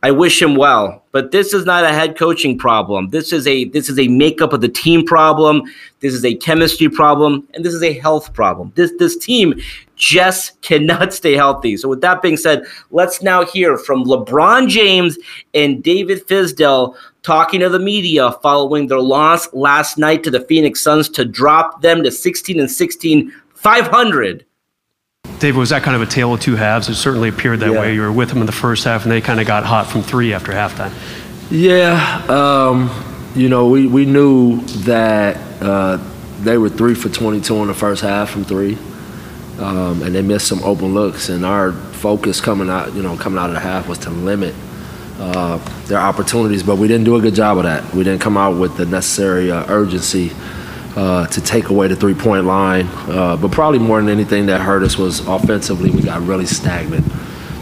[0.03, 3.09] I wish him well, but this is not a head coaching problem.
[3.09, 5.63] This is a this is a makeup of the team problem.
[5.99, 8.71] This is a chemistry problem, and this is a health problem.
[8.75, 9.59] This this team
[9.95, 11.77] just cannot stay healthy.
[11.77, 15.17] So, with that being said, let's now hear from LeBron James
[15.53, 20.81] and David Fizdale talking to the media following their loss last night to the Phoenix
[20.81, 24.45] Suns to drop them to 16 and 16, 500.
[25.39, 26.87] David, was that kind of a tale of two halves?
[26.87, 27.79] It certainly appeared that yeah.
[27.79, 27.93] way.
[27.93, 30.01] You were with them in the first half, and they kind of got hot from
[30.01, 30.93] three after halftime.
[31.51, 32.89] Yeah, um,
[33.35, 35.97] you know, we, we knew that uh,
[36.41, 38.77] they were three for 22 in the first half from three,
[39.59, 41.29] um, and they missed some open looks.
[41.29, 44.55] And our focus coming out, you know, coming out of the half was to limit
[45.19, 47.93] uh, their opportunities, but we didn't do a good job of that.
[47.93, 50.31] We didn't come out with the necessary uh, urgency
[50.95, 52.87] uh, to take away the three-point line.
[53.09, 57.05] Uh, but probably more than anything that hurt us was offensively, we got really stagnant.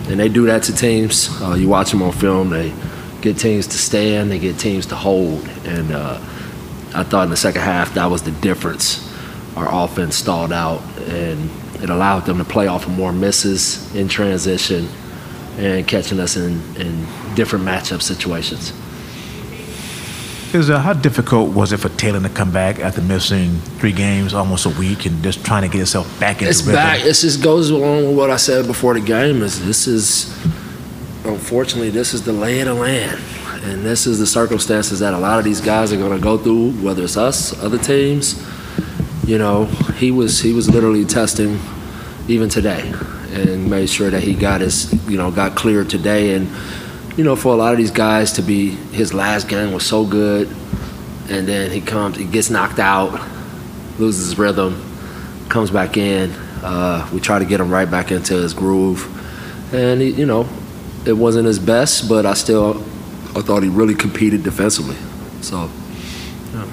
[0.08, 1.30] And they do that to teams.
[1.42, 2.74] Uh, you watch them on film, they
[3.22, 5.48] get teams to stand, they get teams to hold.
[5.66, 6.20] And uh,
[6.94, 9.10] I thought in the second half that was the difference.
[9.56, 11.50] Our offense stalled out, and
[11.82, 14.88] it allowed them to play off of more misses in transition
[15.58, 18.74] and catching us in, in different matchup situations.
[20.54, 24.36] Is uh, how difficult was it for Talen to come back after missing three games,
[24.36, 26.76] almost a week, and just trying to get himself back into it's rhythm?
[26.76, 27.00] back.
[27.00, 29.42] It just goes along with what I said before the game.
[29.42, 30.32] Is this is
[31.26, 33.20] unfortunately this is the lay of the land,
[33.64, 36.38] and this is the circumstances that a lot of these guys are going to go
[36.38, 36.74] through.
[36.74, 38.40] Whether it's us, other teams,
[39.26, 39.66] you know,
[39.98, 41.60] he was he was literally testing
[42.28, 42.94] even today,
[43.32, 46.48] and made sure that he got his you know got cleared today and
[47.18, 50.06] you know, for a lot of these guys to be his last game was so
[50.06, 50.48] good,
[51.30, 53.22] and then he comes, he gets knocked out,
[54.00, 54.82] loses rhythm,
[55.50, 56.32] comes back in.
[56.64, 59.06] Uh, we try to get him right back into his groove,
[59.74, 60.48] and he, you know,
[61.06, 62.78] it wasn't his best, but I still,
[63.36, 64.96] I thought he really competed defensively.
[65.42, 65.70] So.
[66.54, 66.66] Yeah.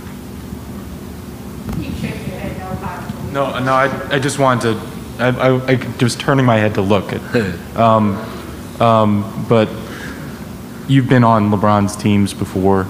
[3.33, 6.83] No, no, I, I just wanted to, I, I, I was turning my head to
[6.83, 7.21] look at,
[7.77, 8.17] um,
[8.81, 9.69] um, but
[10.89, 12.87] you've been on LeBron's teams before,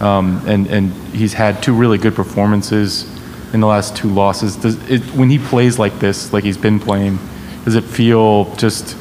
[0.00, 3.04] um, and and he's had two really good performances
[3.52, 4.56] in the last two losses.
[4.56, 7.18] Does it, when he plays like this, like he's been playing,
[7.64, 8.96] does it feel just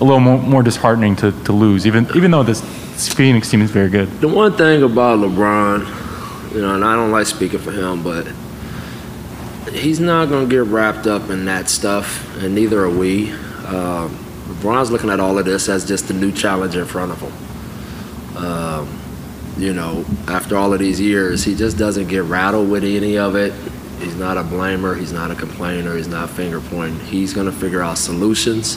[0.00, 2.60] a little more, more disheartening to, to lose, even even though this
[3.14, 4.10] Phoenix team is very good?
[4.20, 8.26] The one thing about LeBron, you know, and I don't like speaking for him, but
[9.72, 13.32] he's not going to get wrapped up in that stuff, and neither are we.
[13.66, 17.20] Um, LeBron's looking at all of this as just a new challenge in front of
[17.20, 17.45] him.
[18.36, 19.00] Um,
[19.56, 23.34] you know, after all of these years, he just doesn't get rattled with any of
[23.36, 23.54] it.
[24.00, 24.98] He's not a blamer.
[24.98, 25.96] He's not a complainer.
[25.96, 27.00] He's not finger pointing.
[27.06, 28.76] He's going to figure out solutions.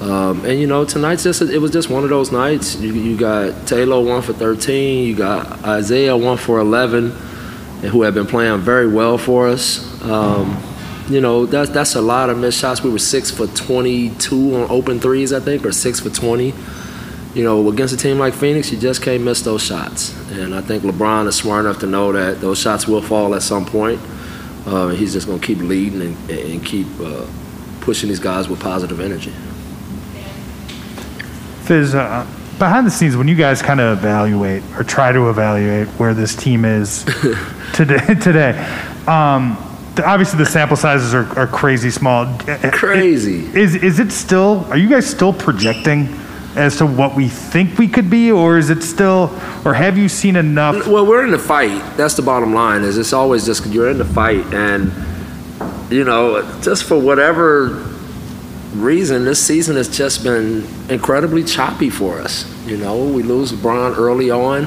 [0.00, 2.74] Um, and you know, tonight's just it was just one of those nights.
[2.76, 5.06] You, you got Talen one for 13.
[5.06, 10.02] You got Isaiah one for 11, who have been playing very well for us.
[10.02, 10.60] Um,
[11.08, 12.82] you know, that's that's a lot of missed shots.
[12.82, 16.52] We were six for 22 on open threes, I think, or six for 20
[17.34, 20.14] you know, against a team like Phoenix, you just can't miss those shots.
[20.32, 23.42] And I think LeBron is smart enough to know that those shots will fall at
[23.42, 24.00] some point.
[24.66, 27.26] Uh, he's just going to keep leading and, and keep uh,
[27.80, 29.32] pushing these guys with positive energy.
[31.64, 32.26] Fizz, uh,
[32.58, 36.34] behind the scenes, when you guys kind of evaluate or try to evaluate where this
[36.34, 37.04] team is
[37.72, 38.58] today, today
[39.06, 39.56] um,
[40.04, 42.26] obviously the sample sizes are, are crazy small.
[42.72, 43.46] Crazy.
[43.56, 44.64] Is is it still?
[44.68, 46.08] Are you guys still projecting?
[46.56, 49.30] As to what we think we could be, or is it still,
[49.64, 50.86] or have you seen enough?
[50.86, 51.96] Well, we're in the fight.
[51.96, 52.82] That's the bottom line.
[52.82, 54.92] Is it's always just you're in the fight, and
[55.90, 57.86] you know, just for whatever
[58.74, 62.46] reason, this season has just been incredibly choppy for us.
[62.66, 64.66] You know, we lose LeBron early on.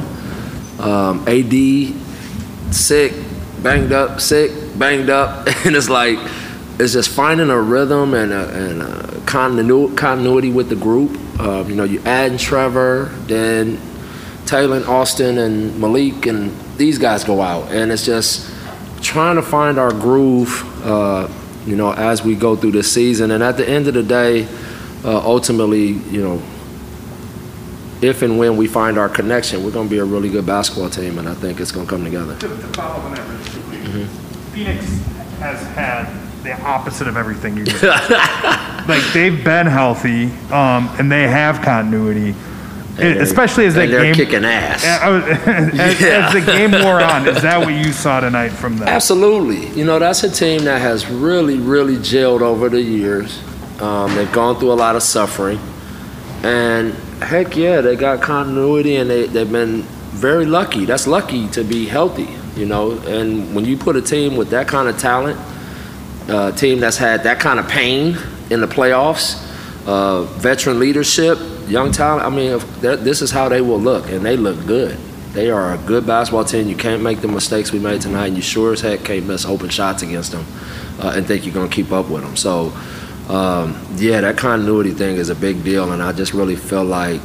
[0.80, 3.14] Um, AD sick,
[3.62, 6.18] banged up, sick, banged up, and it's like
[6.80, 11.20] it's just finding a rhythm and a, and a continu- continuity with the group.
[11.40, 13.78] Uh, you know, you add Trevor, then
[14.46, 18.50] Talen, Austin, and Malik, and these guys go out, and it's just
[19.02, 20.70] trying to find our groove.
[20.86, 21.28] Uh,
[21.66, 24.48] you know, as we go through this season, and at the end of the day,
[25.06, 26.42] uh, ultimately, you know,
[28.02, 30.90] if and when we find our connection, we're going to be a really good basketball
[30.90, 32.38] team, and I think it's going to come together.
[32.38, 34.54] To, to follow on that, mm-hmm.
[34.54, 34.86] Phoenix
[35.40, 37.82] has had the opposite of everything you just
[38.88, 42.36] like they've been healthy um, and they have continuity
[42.98, 44.84] especially as that they're game kicking ass.
[44.86, 46.28] as, Yeah.
[46.28, 49.68] as the game wore on is that what you saw tonight from them Absolutely.
[49.70, 53.42] You know, that's a team that has really, really gelled over the years.
[53.82, 55.60] Um, they've gone through a lot of suffering.
[56.44, 60.86] And heck yeah, they got continuity and they, they've been very lucky.
[60.86, 62.92] That's lucky to be healthy, you know.
[63.08, 65.40] And when you put a team with that kind of talent,
[66.28, 68.18] a team that's had that kind of pain
[68.50, 69.42] in the playoffs,
[69.86, 72.26] uh, veteran leadership, young talent.
[72.26, 74.98] I mean, this is how they will look, and they look good.
[75.34, 76.68] They are a good basketball team.
[76.68, 79.46] You can't make the mistakes we made tonight, and you sure as heck can't miss
[79.46, 80.46] open shots against them
[81.00, 82.36] uh, and think you're going to keep up with them.
[82.36, 82.72] So,
[83.30, 87.22] um, yeah, that continuity thing is a big deal, and I just really feel like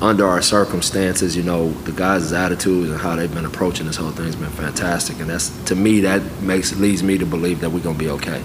[0.00, 4.10] under our circumstances, you know, the guys' attitudes and how they've been approaching this whole
[4.10, 7.70] thing has been fantastic, and that's to me that makes leads me to believe that
[7.70, 8.42] we're going to be okay.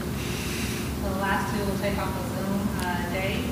[1.04, 2.68] The last two will take off the Zoom.
[2.80, 3.50] Uh, Dave.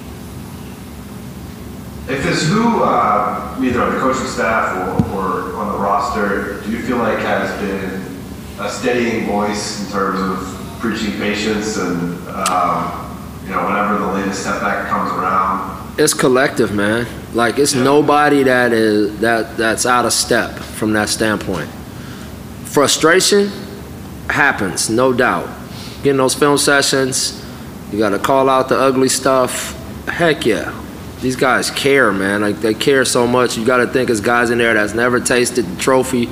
[2.09, 6.71] If it's who, uh, either on the coaching staff or, or on the roster, do
[6.71, 8.01] you feel like has been
[8.59, 13.05] a steadying voice in terms of preaching patience and um,
[13.43, 15.78] you know whenever the latest setback comes around?
[15.99, 17.05] It's collective, man.
[17.33, 21.69] Like it's nobody that is that that's out of step from that standpoint.
[22.63, 23.49] Frustration
[24.29, 25.49] happens, no doubt.
[26.01, 27.45] Getting those film sessions,
[27.91, 29.75] you got to call out the ugly stuff.
[30.07, 30.73] Heck yeah,
[31.19, 32.39] these guys care, man.
[32.39, 33.57] Like they care so much.
[33.57, 36.29] You got to think as guys in there that's never tasted the trophy.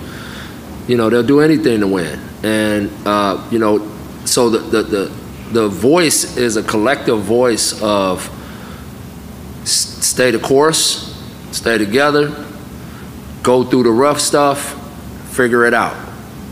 [0.88, 3.86] You know they'll do anything to win, and uh, you know,
[4.24, 5.14] so the the the
[5.52, 8.32] the voice is a collective voice of
[9.72, 11.16] stay the course,
[11.52, 12.46] stay together,
[13.44, 14.74] go through the rough stuff,
[15.34, 15.96] figure it out,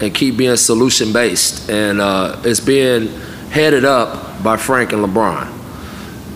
[0.01, 1.69] and keep being solution based.
[1.69, 3.07] And uh, it's being
[3.49, 5.51] headed up by Frank and LeBron.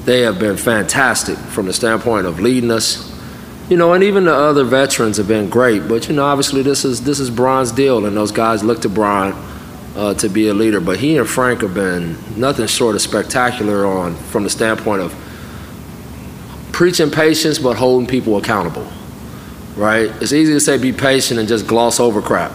[0.05, 3.07] They have been fantastic from the standpoint of leading us.
[3.69, 5.87] You know, and even the other veterans have been great.
[5.87, 8.89] But you know, obviously this is this is Bron's deal, and those guys look to
[8.89, 9.33] Bron
[9.95, 10.79] uh, to be a leader.
[10.81, 15.13] But he and Frank have been nothing short of spectacular on from the standpoint of
[16.79, 18.87] preaching patience but holding people accountable.
[19.75, 20.09] Right?
[20.21, 22.53] It's easy to say be patient and just gloss over crap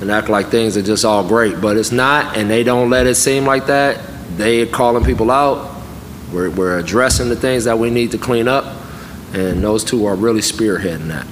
[0.00, 3.08] and act like things are just all great, but it's not, and they don't let
[3.08, 4.00] it seem like that.
[4.36, 5.82] They are calling people out.
[6.32, 8.80] We're, we're addressing the things that we need to clean up,
[9.32, 11.26] and those two are really spearheading that.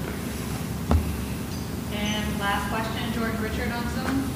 [1.93, 4.29] And last question, George Richard on Zoom.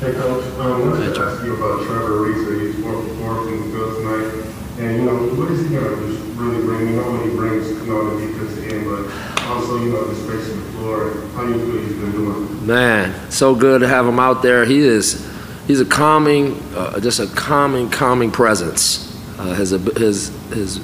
[0.00, 0.44] Hey, Coach.
[0.58, 2.74] Um, I wanted to ask you about Trevor Ariza.
[2.74, 4.48] He's working for four from the field tonight.
[4.78, 6.86] And, you know, what is he going to really bring?
[6.86, 10.14] We know what he brings, you know, the defensive end, but also, you know, the
[10.14, 11.10] space on the floor.
[11.34, 12.66] How do you feel he's been doing?
[12.66, 14.64] Man, so good to have him out there.
[14.64, 15.28] He is,
[15.66, 19.08] he's a calming, uh, just a calming, calming presence.
[19.38, 20.80] Uh, his, his, his,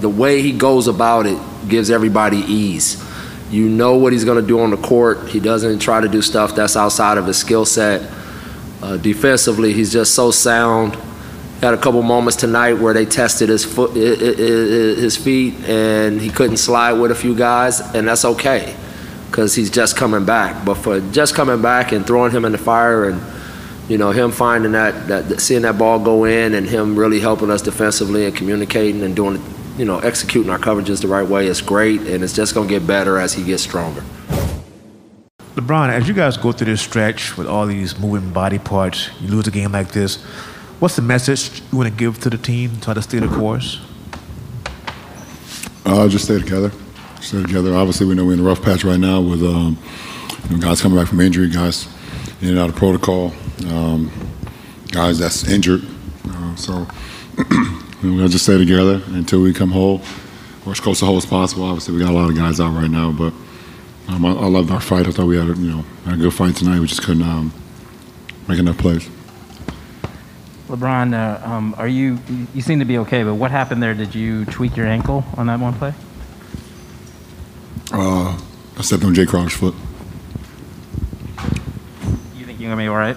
[0.00, 3.04] the way he goes about it gives everybody ease.
[3.50, 5.28] You know what he's going to do on the court.
[5.28, 8.08] He doesn't try to do stuff that's outside of his skill set.
[8.80, 10.96] Uh, defensively, he's just so sound
[11.60, 16.56] had a couple moments tonight where they tested his foot, his feet, and he couldn't
[16.56, 18.74] slide with a few guys, and that's okay,
[19.26, 20.64] because he's just coming back.
[20.64, 23.20] But for just coming back and throwing him in the fire, and
[23.90, 27.50] you know him finding that, that seeing that ball go in, and him really helping
[27.50, 29.42] us defensively and communicating and doing,
[29.76, 32.86] you know, executing our coverages the right way is great, and it's just gonna get
[32.86, 34.02] better as he gets stronger.
[35.56, 39.28] LeBron, as you guys go through this stretch with all these moving body parts, you
[39.28, 40.24] lose a game like this
[40.80, 43.82] What's the message you want to give to the team, try to stay the course?
[45.84, 46.72] Uh, just stay together.
[47.20, 47.74] Stay together.
[47.74, 49.76] Obviously, we know we're in a rough patch right now with um,
[50.48, 51.86] you know, guys coming back from injury, guys
[52.40, 53.34] in and out of protocol,
[53.68, 54.10] um,
[54.90, 55.82] guys that's injured.
[56.26, 56.86] Uh, so
[58.02, 60.00] we're to just stay together until we come whole,
[60.64, 61.64] or as close to whole as possible.
[61.64, 63.34] Obviously, we got a lot of guys out right now, but
[64.08, 65.06] um, I, I loved our fight.
[65.06, 66.80] I thought we had a, you know, had a good fight tonight.
[66.80, 67.52] We just couldn't um,
[68.48, 69.10] make enough plays.
[70.70, 72.18] LeBron, uh, um, are you?
[72.54, 73.92] You seem to be okay, but what happened there?
[73.92, 75.92] Did you tweak your ankle on that one play?
[77.92, 78.40] Uh,
[78.78, 79.74] I stepped on Jae Crowder's foot.
[82.36, 83.16] You think you're gonna be all right?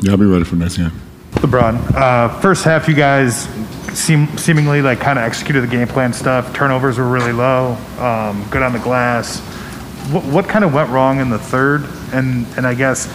[0.00, 0.90] Yeah, I'll be ready for next game.
[1.34, 3.48] LeBron, uh, first half, you guys
[3.96, 6.52] seem seemingly like kind of executed the game plan stuff.
[6.54, 7.74] Turnovers were really low.
[7.98, 9.38] Um, good on the glass.
[10.10, 11.84] What, what kind of went wrong in the third?
[12.12, 13.06] And and I guess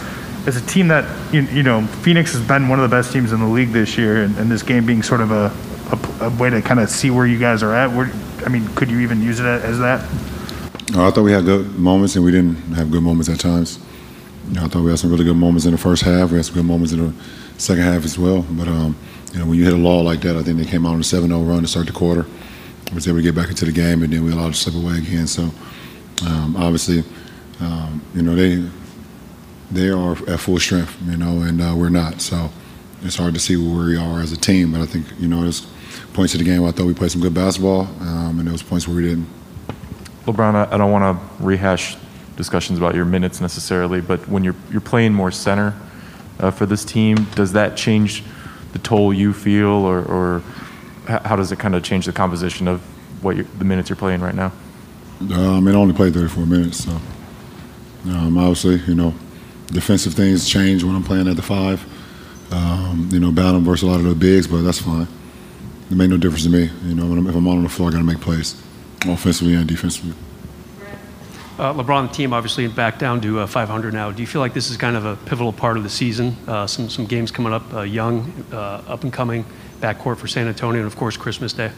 [0.46, 3.32] as a team that you, you, know Phoenix has been one of the best teams
[3.32, 5.52] in the league this year, and, and this game being sort of a,
[5.92, 7.90] a, a way to kind of see where you guys are at.
[7.94, 8.10] Where,
[8.44, 10.00] I mean, could you even use it as that?
[10.92, 13.78] I thought we had good moments, and we didn't have good moments at times.
[14.48, 16.30] You know, I thought we had some really good moments in the first half.
[16.30, 17.14] We had some good moments in the
[17.58, 18.42] second half as well.
[18.50, 18.96] But um,
[19.32, 21.00] you know, when you hit a lull like that, I think they came out on
[21.00, 22.26] a 7-0 run to start the quarter.
[22.92, 24.98] Was able to get back into the game, and then we allowed to slip away
[24.98, 25.28] again.
[25.28, 25.42] So
[26.26, 27.04] um, obviously,
[27.60, 28.68] um, you know, they
[29.70, 32.20] they are at full strength, you know, and uh, we're not.
[32.20, 32.50] So
[33.02, 34.72] it's hard to see where we are as a team.
[34.72, 35.66] But I think, you know, there's
[36.12, 38.52] points of the game where I thought we played some good basketball, um, and there
[38.52, 39.28] was points where we didn't.
[40.26, 41.96] LeBron, I don't want to rehash
[42.36, 45.74] discussions about your minutes necessarily, but when you're you're playing more center
[46.38, 48.22] uh, for this team, does that change
[48.72, 50.42] the toll you feel, or, or
[51.06, 52.80] how does it kind of change the composition of
[53.22, 54.52] what the minutes you're playing right now?
[55.30, 56.92] Uh, I mean, I only played 34 minutes, so
[58.06, 59.14] um, obviously, you know,
[59.72, 61.84] defensive things change when I'm playing at the five.
[62.52, 65.06] Um, you know, battling versus a lot of the bigs, but that's fine.
[65.90, 66.70] It made no difference to me.
[66.84, 68.60] You know, I'm, if I'm on the floor, I got to make plays,
[69.06, 70.14] offensively and defensively.
[71.58, 74.10] Uh, LeBron, the team obviously back down to uh, 500 now.
[74.10, 76.34] Do you feel like this is kind of a pivotal part of the season?
[76.48, 79.44] Uh, some some games coming up, uh, young, uh, up and coming
[79.80, 81.70] backcourt for San Antonio, and of course Christmas Day.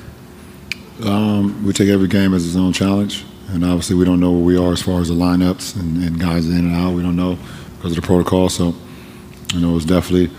[1.04, 4.44] Um, we take every game as its own challenge, and obviously we don't know where
[4.44, 6.94] we are as far as the lineups and, and guys in and out.
[6.94, 7.38] We don't know
[7.82, 8.48] because of the protocol.
[8.48, 8.74] So,
[9.52, 10.30] you know, it's definitely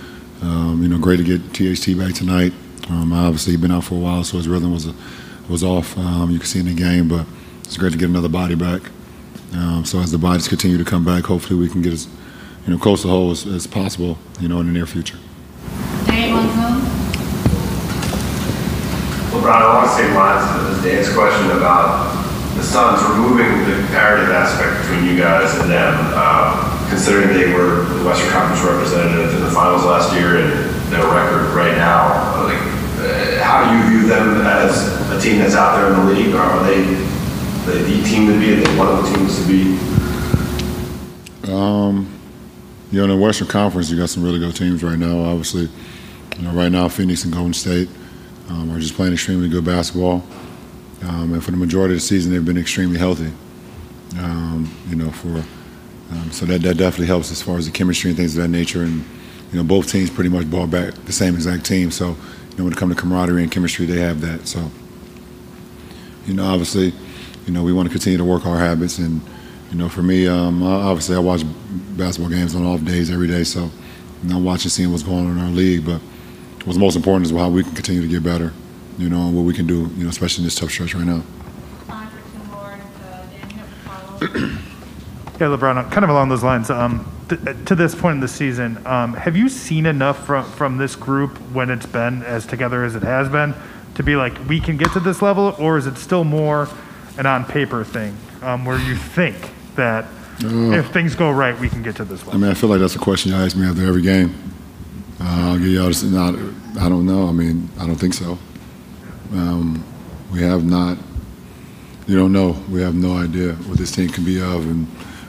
[0.42, 2.54] um, you know great to get THT back tonight.
[2.90, 4.88] Um, obviously, he's been out for a while, so his rhythm was
[5.50, 5.98] was off.
[5.98, 7.26] Um, you can see in the game, but
[7.66, 8.82] it's great to get another body back.
[9.54, 12.08] Um, so as the bodies continue to come back, hopefully we can get as
[12.66, 15.18] you know close to whole as, as possible, you know, in the near future.
[16.06, 16.80] Dave on Zoom.
[19.36, 22.08] LeBron, I want to say lines to Dan's question about
[22.56, 27.86] the Suns removing the comparative aspect between you guys and them, uh, considering they were
[27.86, 30.54] the Western Conference representative in the finals last year and
[30.94, 32.44] their record right now.
[32.44, 32.62] Like,
[33.02, 36.36] uh, how do you view them as a team that's out there in the league?
[36.36, 36.84] Or are they
[37.66, 38.54] the, the team to be?
[38.54, 39.76] Are they one of the teams to be?
[41.52, 42.08] Um,
[42.92, 45.18] you know, in the Western Conference, you got some really good teams right now.
[45.18, 45.70] Obviously,
[46.38, 47.90] you know, right now Phoenix and Golden State
[48.50, 50.24] um, are just playing extremely good basketball.
[51.02, 53.32] Um, and for the majority of the season, they've been extremely healthy.
[54.20, 55.44] Um, you know, for
[56.14, 58.50] um, so that that definitely helps as far as the chemistry and things of that
[58.50, 58.84] nature.
[58.84, 59.06] And
[59.52, 61.92] you know, both teams pretty much brought back the same exact team.
[61.92, 64.48] So you know, when it comes to camaraderie and chemistry, they have that.
[64.48, 64.72] So
[66.26, 66.94] you know, obviously
[67.46, 69.00] you know, we want to continue to work our habits.
[69.00, 69.22] And,
[69.72, 71.44] you know, for me, um, obviously I watch
[71.98, 73.44] basketball games on off days every day.
[73.44, 73.70] So
[74.30, 75.86] I'm watching, seeing what's going on in our league.
[75.86, 76.00] But
[76.66, 78.54] what's most important is how we can continue to get better,
[78.98, 81.06] you know, and what we can do, you know, especially in this tough stretch right
[81.06, 81.24] now.
[85.40, 86.70] Yeah, LeBron, kind of along those lines.
[86.70, 90.78] Um, th- to this point in the season, um, have you seen enough from from
[90.78, 93.56] this group when it's been as together as it has been
[93.96, 96.70] to be like we can get to this level, or is it still more
[97.18, 99.36] an on paper thing um, where you think
[99.76, 100.06] that
[100.44, 102.34] uh, if things go right, we can get to this level?
[102.34, 104.36] I mean, I feel like that's a question you ask me after every game.
[105.20, 106.04] Uh, I'll give y'all this.
[106.04, 106.36] Not,
[106.80, 107.28] I don't know.
[107.28, 108.38] I mean, I don't think so.
[109.32, 109.84] Um,
[110.32, 110.98] we have not.
[112.08, 112.62] You don't know.
[112.70, 114.88] We have no idea what this team can be of, and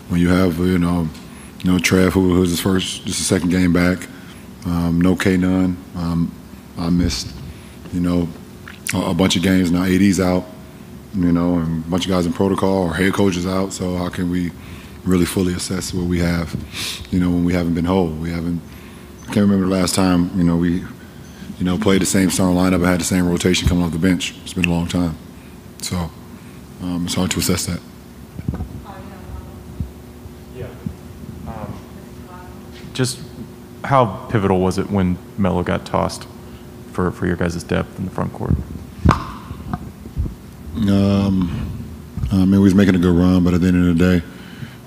[0.09, 1.09] when you have you know,
[1.63, 4.07] you know Trev, who was his first, just a second game back,
[4.67, 5.77] um, no K Nunn.
[5.97, 6.35] Um,
[6.77, 7.35] I missed,
[7.93, 8.29] you know,
[8.93, 9.71] a, a bunch of games.
[9.71, 10.45] Now AD's out
[11.17, 13.73] you know, and a bunch of guys in protocol or head coaches out.
[13.73, 14.51] So how can we
[15.05, 16.55] really fully assess what we have,
[17.11, 18.09] you know, when we haven't been whole?
[18.09, 18.61] We haven't.
[19.23, 20.81] I can't remember the last time, you know, we,
[21.59, 23.99] you know, played the same starting lineup and had the same rotation coming off the
[23.99, 24.35] bench.
[24.43, 25.17] It's been a long time,
[25.81, 26.11] so
[26.83, 27.81] um, it's hard to assess that.
[30.55, 30.67] Yeah.
[31.49, 31.79] Um,
[32.95, 33.20] just
[33.82, 36.26] how pivotal was it when Melo got tossed
[36.92, 38.55] for, for your guys' depth in the front court?
[40.76, 41.84] Um,
[42.32, 44.26] I mean, we was making a good run, but at the end of the day,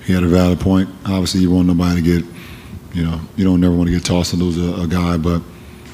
[0.04, 0.88] he had a valid point.
[1.04, 2.24] Obviously, you want nobody to get,
[2.94, 5.16] you know, you don't never want to get tossed and lose a, a guy.
[5.16, 5.42] But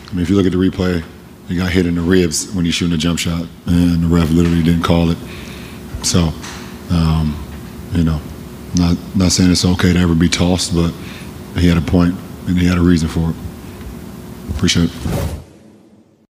[0.09, 1.05] I mean, if you look at the replay,
[1.49, 4.31] he got hit in the ribs when he's shooting a jump shot, and the ref
[4.31, 5.19] literally didn't call it.
[6.03, 6.33] So,
[6.91, 7.37] um,
[7.93, 8.21] you know,
[8.77, 10.95] not not saying it's okay to ever be tossed, but
[11.57, 12.15] he had a point
[12.47, 13.37] and he had a reason for it.
[14.57, 15.35] Appreciate it.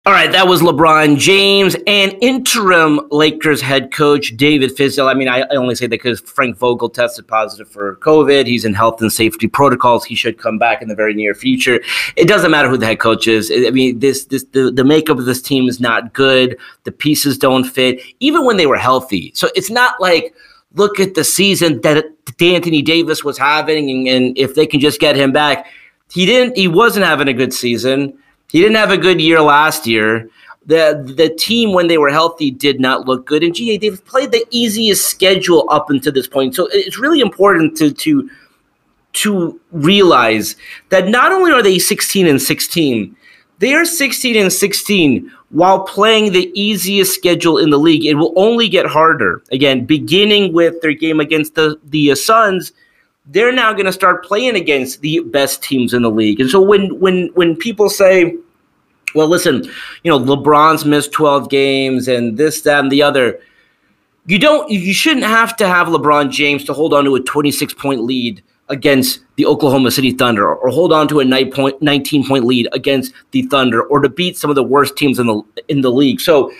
[0.04, 5.08] All right, that was LeBron James and interim Lakers head coach David Fizdale.
[5.08, 8.48] I mean, I, I only say that because Frank Vogel tested positive for COVID.
[8.48, 10.04] He's in health and safety protocols.
[10.04, 11.80] He should come back in the very near future.
[12.16, 13.52] It doesn't matter who the head coach is.
[13.54, 16.58] I mean, this this the, the makeup of this team is not good.
[16.82, 19.30] The pieces don't fit, even when they were healthy.
[19.36, 20.34] So it's not like
[20.74, 22.04] look at the season that
[22.40, 25.66] Anthony Davis was having, and, if they can just get him back,
[26.10, 26.56] he didn't.
[26.56, 28.18] He wasn't having a good season.
[28.48, 30.28] He didn't have a good year last year.
[30.66, 33.42] The the team when they were healthy did not look good.
[33.42, 36.54] And GA, they've played the easiest schedule up until this point.
[36.54, 38.30] So it's really important to to
[39.14, 40.56] to realize
[40.90, 43.14] that not only are they 16 and 16,
[43.62, 48.04] they are 16 and 16 while playing the easiest schedule in the league.
[48.04, 49.40] It will only get harder.
[49.52, 52.72] Again, beginning with their game against the the uh, Suns,
[53.26, 56.40] they're now going to start playing against the best teams in the league.
[56.40, 58.36] And so when when when people say,
[59.14, 59.62] well, listen,
[60.02, 63.38] you know, LeBron's missed 12 games and this, that, and the other,
[64.26, 67.74] you don't you shouldn't have to have LeBron James to hold on to a 26
[67.74, 68.42] point lead
[68.72, 73.42] against the Oklahoma City Thunder or hold on to a 19 point lead against the
[73.42, 76.20] Thunder or to beat some of the worst teams in the in the league.
[76.20, 76.50] So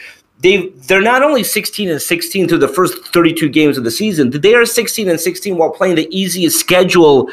[0.40, 4.30] they they're not only 16 and 16 through the first 32 games of the season,
[4.30, 7.30] they are 16 and 16 while playing the easiest schedule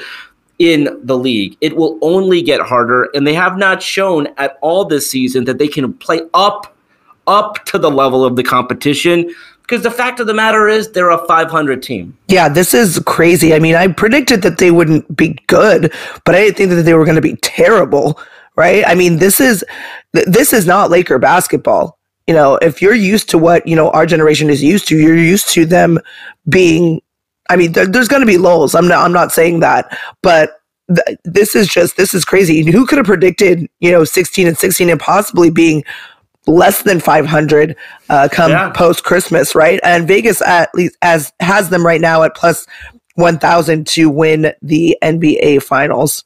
[0.59, 1.57] in the league.
[1.61, 5.57] It will only get harder and they have not shown at all this season that
[5.57, 6.75] they can play up
[7.27, 9.33] up to the level of the competition
[9.69, 12.17] because the fact of the matter is they're a 500 team.
[12.27, 13.53] Yeah, this is crazy.
[13.53, 15.93] I mean, I predicted that they wouldn't be good,
[16.25, 18.19] but I didn't think that they were going to be terrible,
[18.55, 18.83] right?
[18.87, 19.63] I mean, this is
[20.13, 21.99] this is not Laker basketball.
[22.25, 25.15] You know, if you're used to what, you know, our generation is used to, you're
[25.15, 25.99] used to them
[26.47, 27.01] being
[27.51, 28.73] I mean, there, there's going to be lulls.
[28.73, 32.63] I'm not I'm not saying that, but th- this is just this is crazy.
[32.71, 35.83] Who could have predicted, you know, 16 and 16 and possibly being
[36.47, 37.75] less than 500
[38.09, 38.69] uh, come yeah.
[38.69, 39.79] post Christmas, right?
[39.83, 42.65] And Vegas at least as has them right now at plus
[43.15, 46.23] 1000 to win the NBA finals.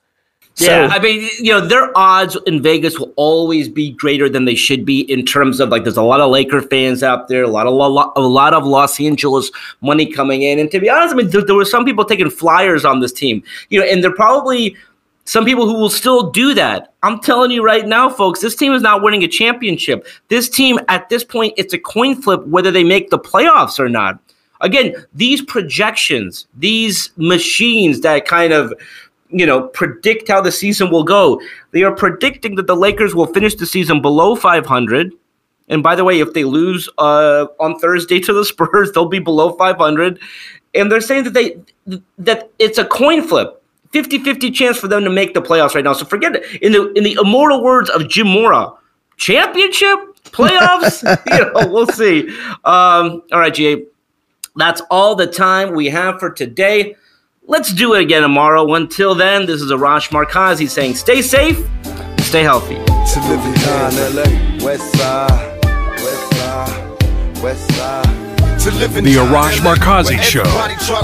[0.57, 4.53] Yeah, I mean, you know, their odds in Vegas will always be greater than they
[4.53, 5.83] should be in terms of like.
[5.83, 8.99] There's a lot of Laker fans out there, a lot of a lot of Los
[9.01, 9.49] Angeles
[9.81, 12.29] money coming in, and to be honest, I mean, there, there were some people taking
[12.29, 14.77] flyers on this team, you know, and they're probably
[15.25, 16.93] some people who will still do that.
[17.01, 20.05] I'm telling you right now, folks, this team is not winning a championship.
[20.27, 23.87] This team, at this point, it's a coin flip whether they make the playoffs or
[23.87, 24.19] not.
[24.59, 28.73] Again, these projections, these machines that kind of,
[29.29, 33.25] you know, predict how the season will go, they are predicting that the Lakers will
[33.27, 35.11] finish the season below 500.
[35.69, 39.19] And by the way, if they lose uh, on Thursday to the Spurs, they'll be
[39.19, 40.19] below 500.
[40.75, 41.57] And they're saying that they
[42.17, 43.62] that it's a coin flip
[43.93, 45.93] 50-50 chance for them to make the playoffs right now.
[45.93, 46.61] So forget it.
[46.61, 48.71] In the in the immortal words of Jim Mora,
[49.17, 51.03] championship playoffs.
[51.31, 52.27] you know, we'll see.
[52.65, 53.85] Um, all right, Ji Hae.
[54.55, 56.95] That's all the time we have for today.
[57.45, 58.73] Let's do it again tomorrow.
[58.73, 61.57] Until then, this is Arash Markazi saying, "Stay safe,
[62.19, 63.53] stay healthy." To live in
[64.15, 65.65] LA, West Side,
[65.97, 68.22] West Side, West Side.
[68.53, 70.43] The Arash Markazi Show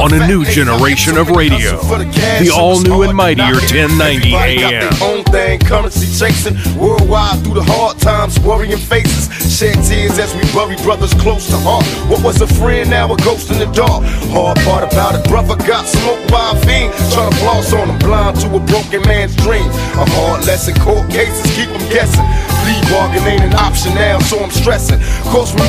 [0.01, 1.81] on a new generation of radio.
[1.81, 4.93] The all new and mightier 1090 AM.
[5.01, 9.27] Own thing, currency chasing worldwide through the hard times, worrying faces.
[9.57, 11.83] Shed tears as we bury brothers close to heart.
[12.09, 14.03] What was a friend, now a ghost in the dark.
[14.31, 16.93] Hard part about it, brother got smoked by a fiend.
[17.11, 19.67] Trying to floss on him, blind to a broken man's dream.
[19.97, 22.25] A hard lesson, court cases keep him guessing.
[22.69, 24.99] Plea bargain ain't an option now, so I'm stressing.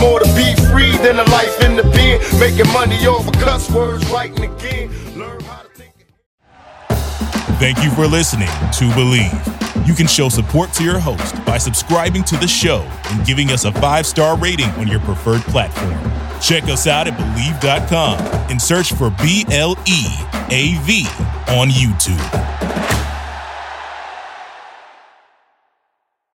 [0.00, 1.84] More to be free than a life in the.
[2.38, 4.90] Making money over cuss words, writing again.
[5.18, 5.84] Learn how to.
[7.58, 9.86] Thank you for listening to Bleav.
[9.86, 13.64] You can show support to your host by subscribing to the show and giving us
[13.64, 15.98] a five star rating on your preferred platform.
[16.42, 18.18] Check us out at Bleav.com
[18.50, 20.04] and search for B L E
[20.50, 21.06] A V
[21.48, 23.09] on YouTube.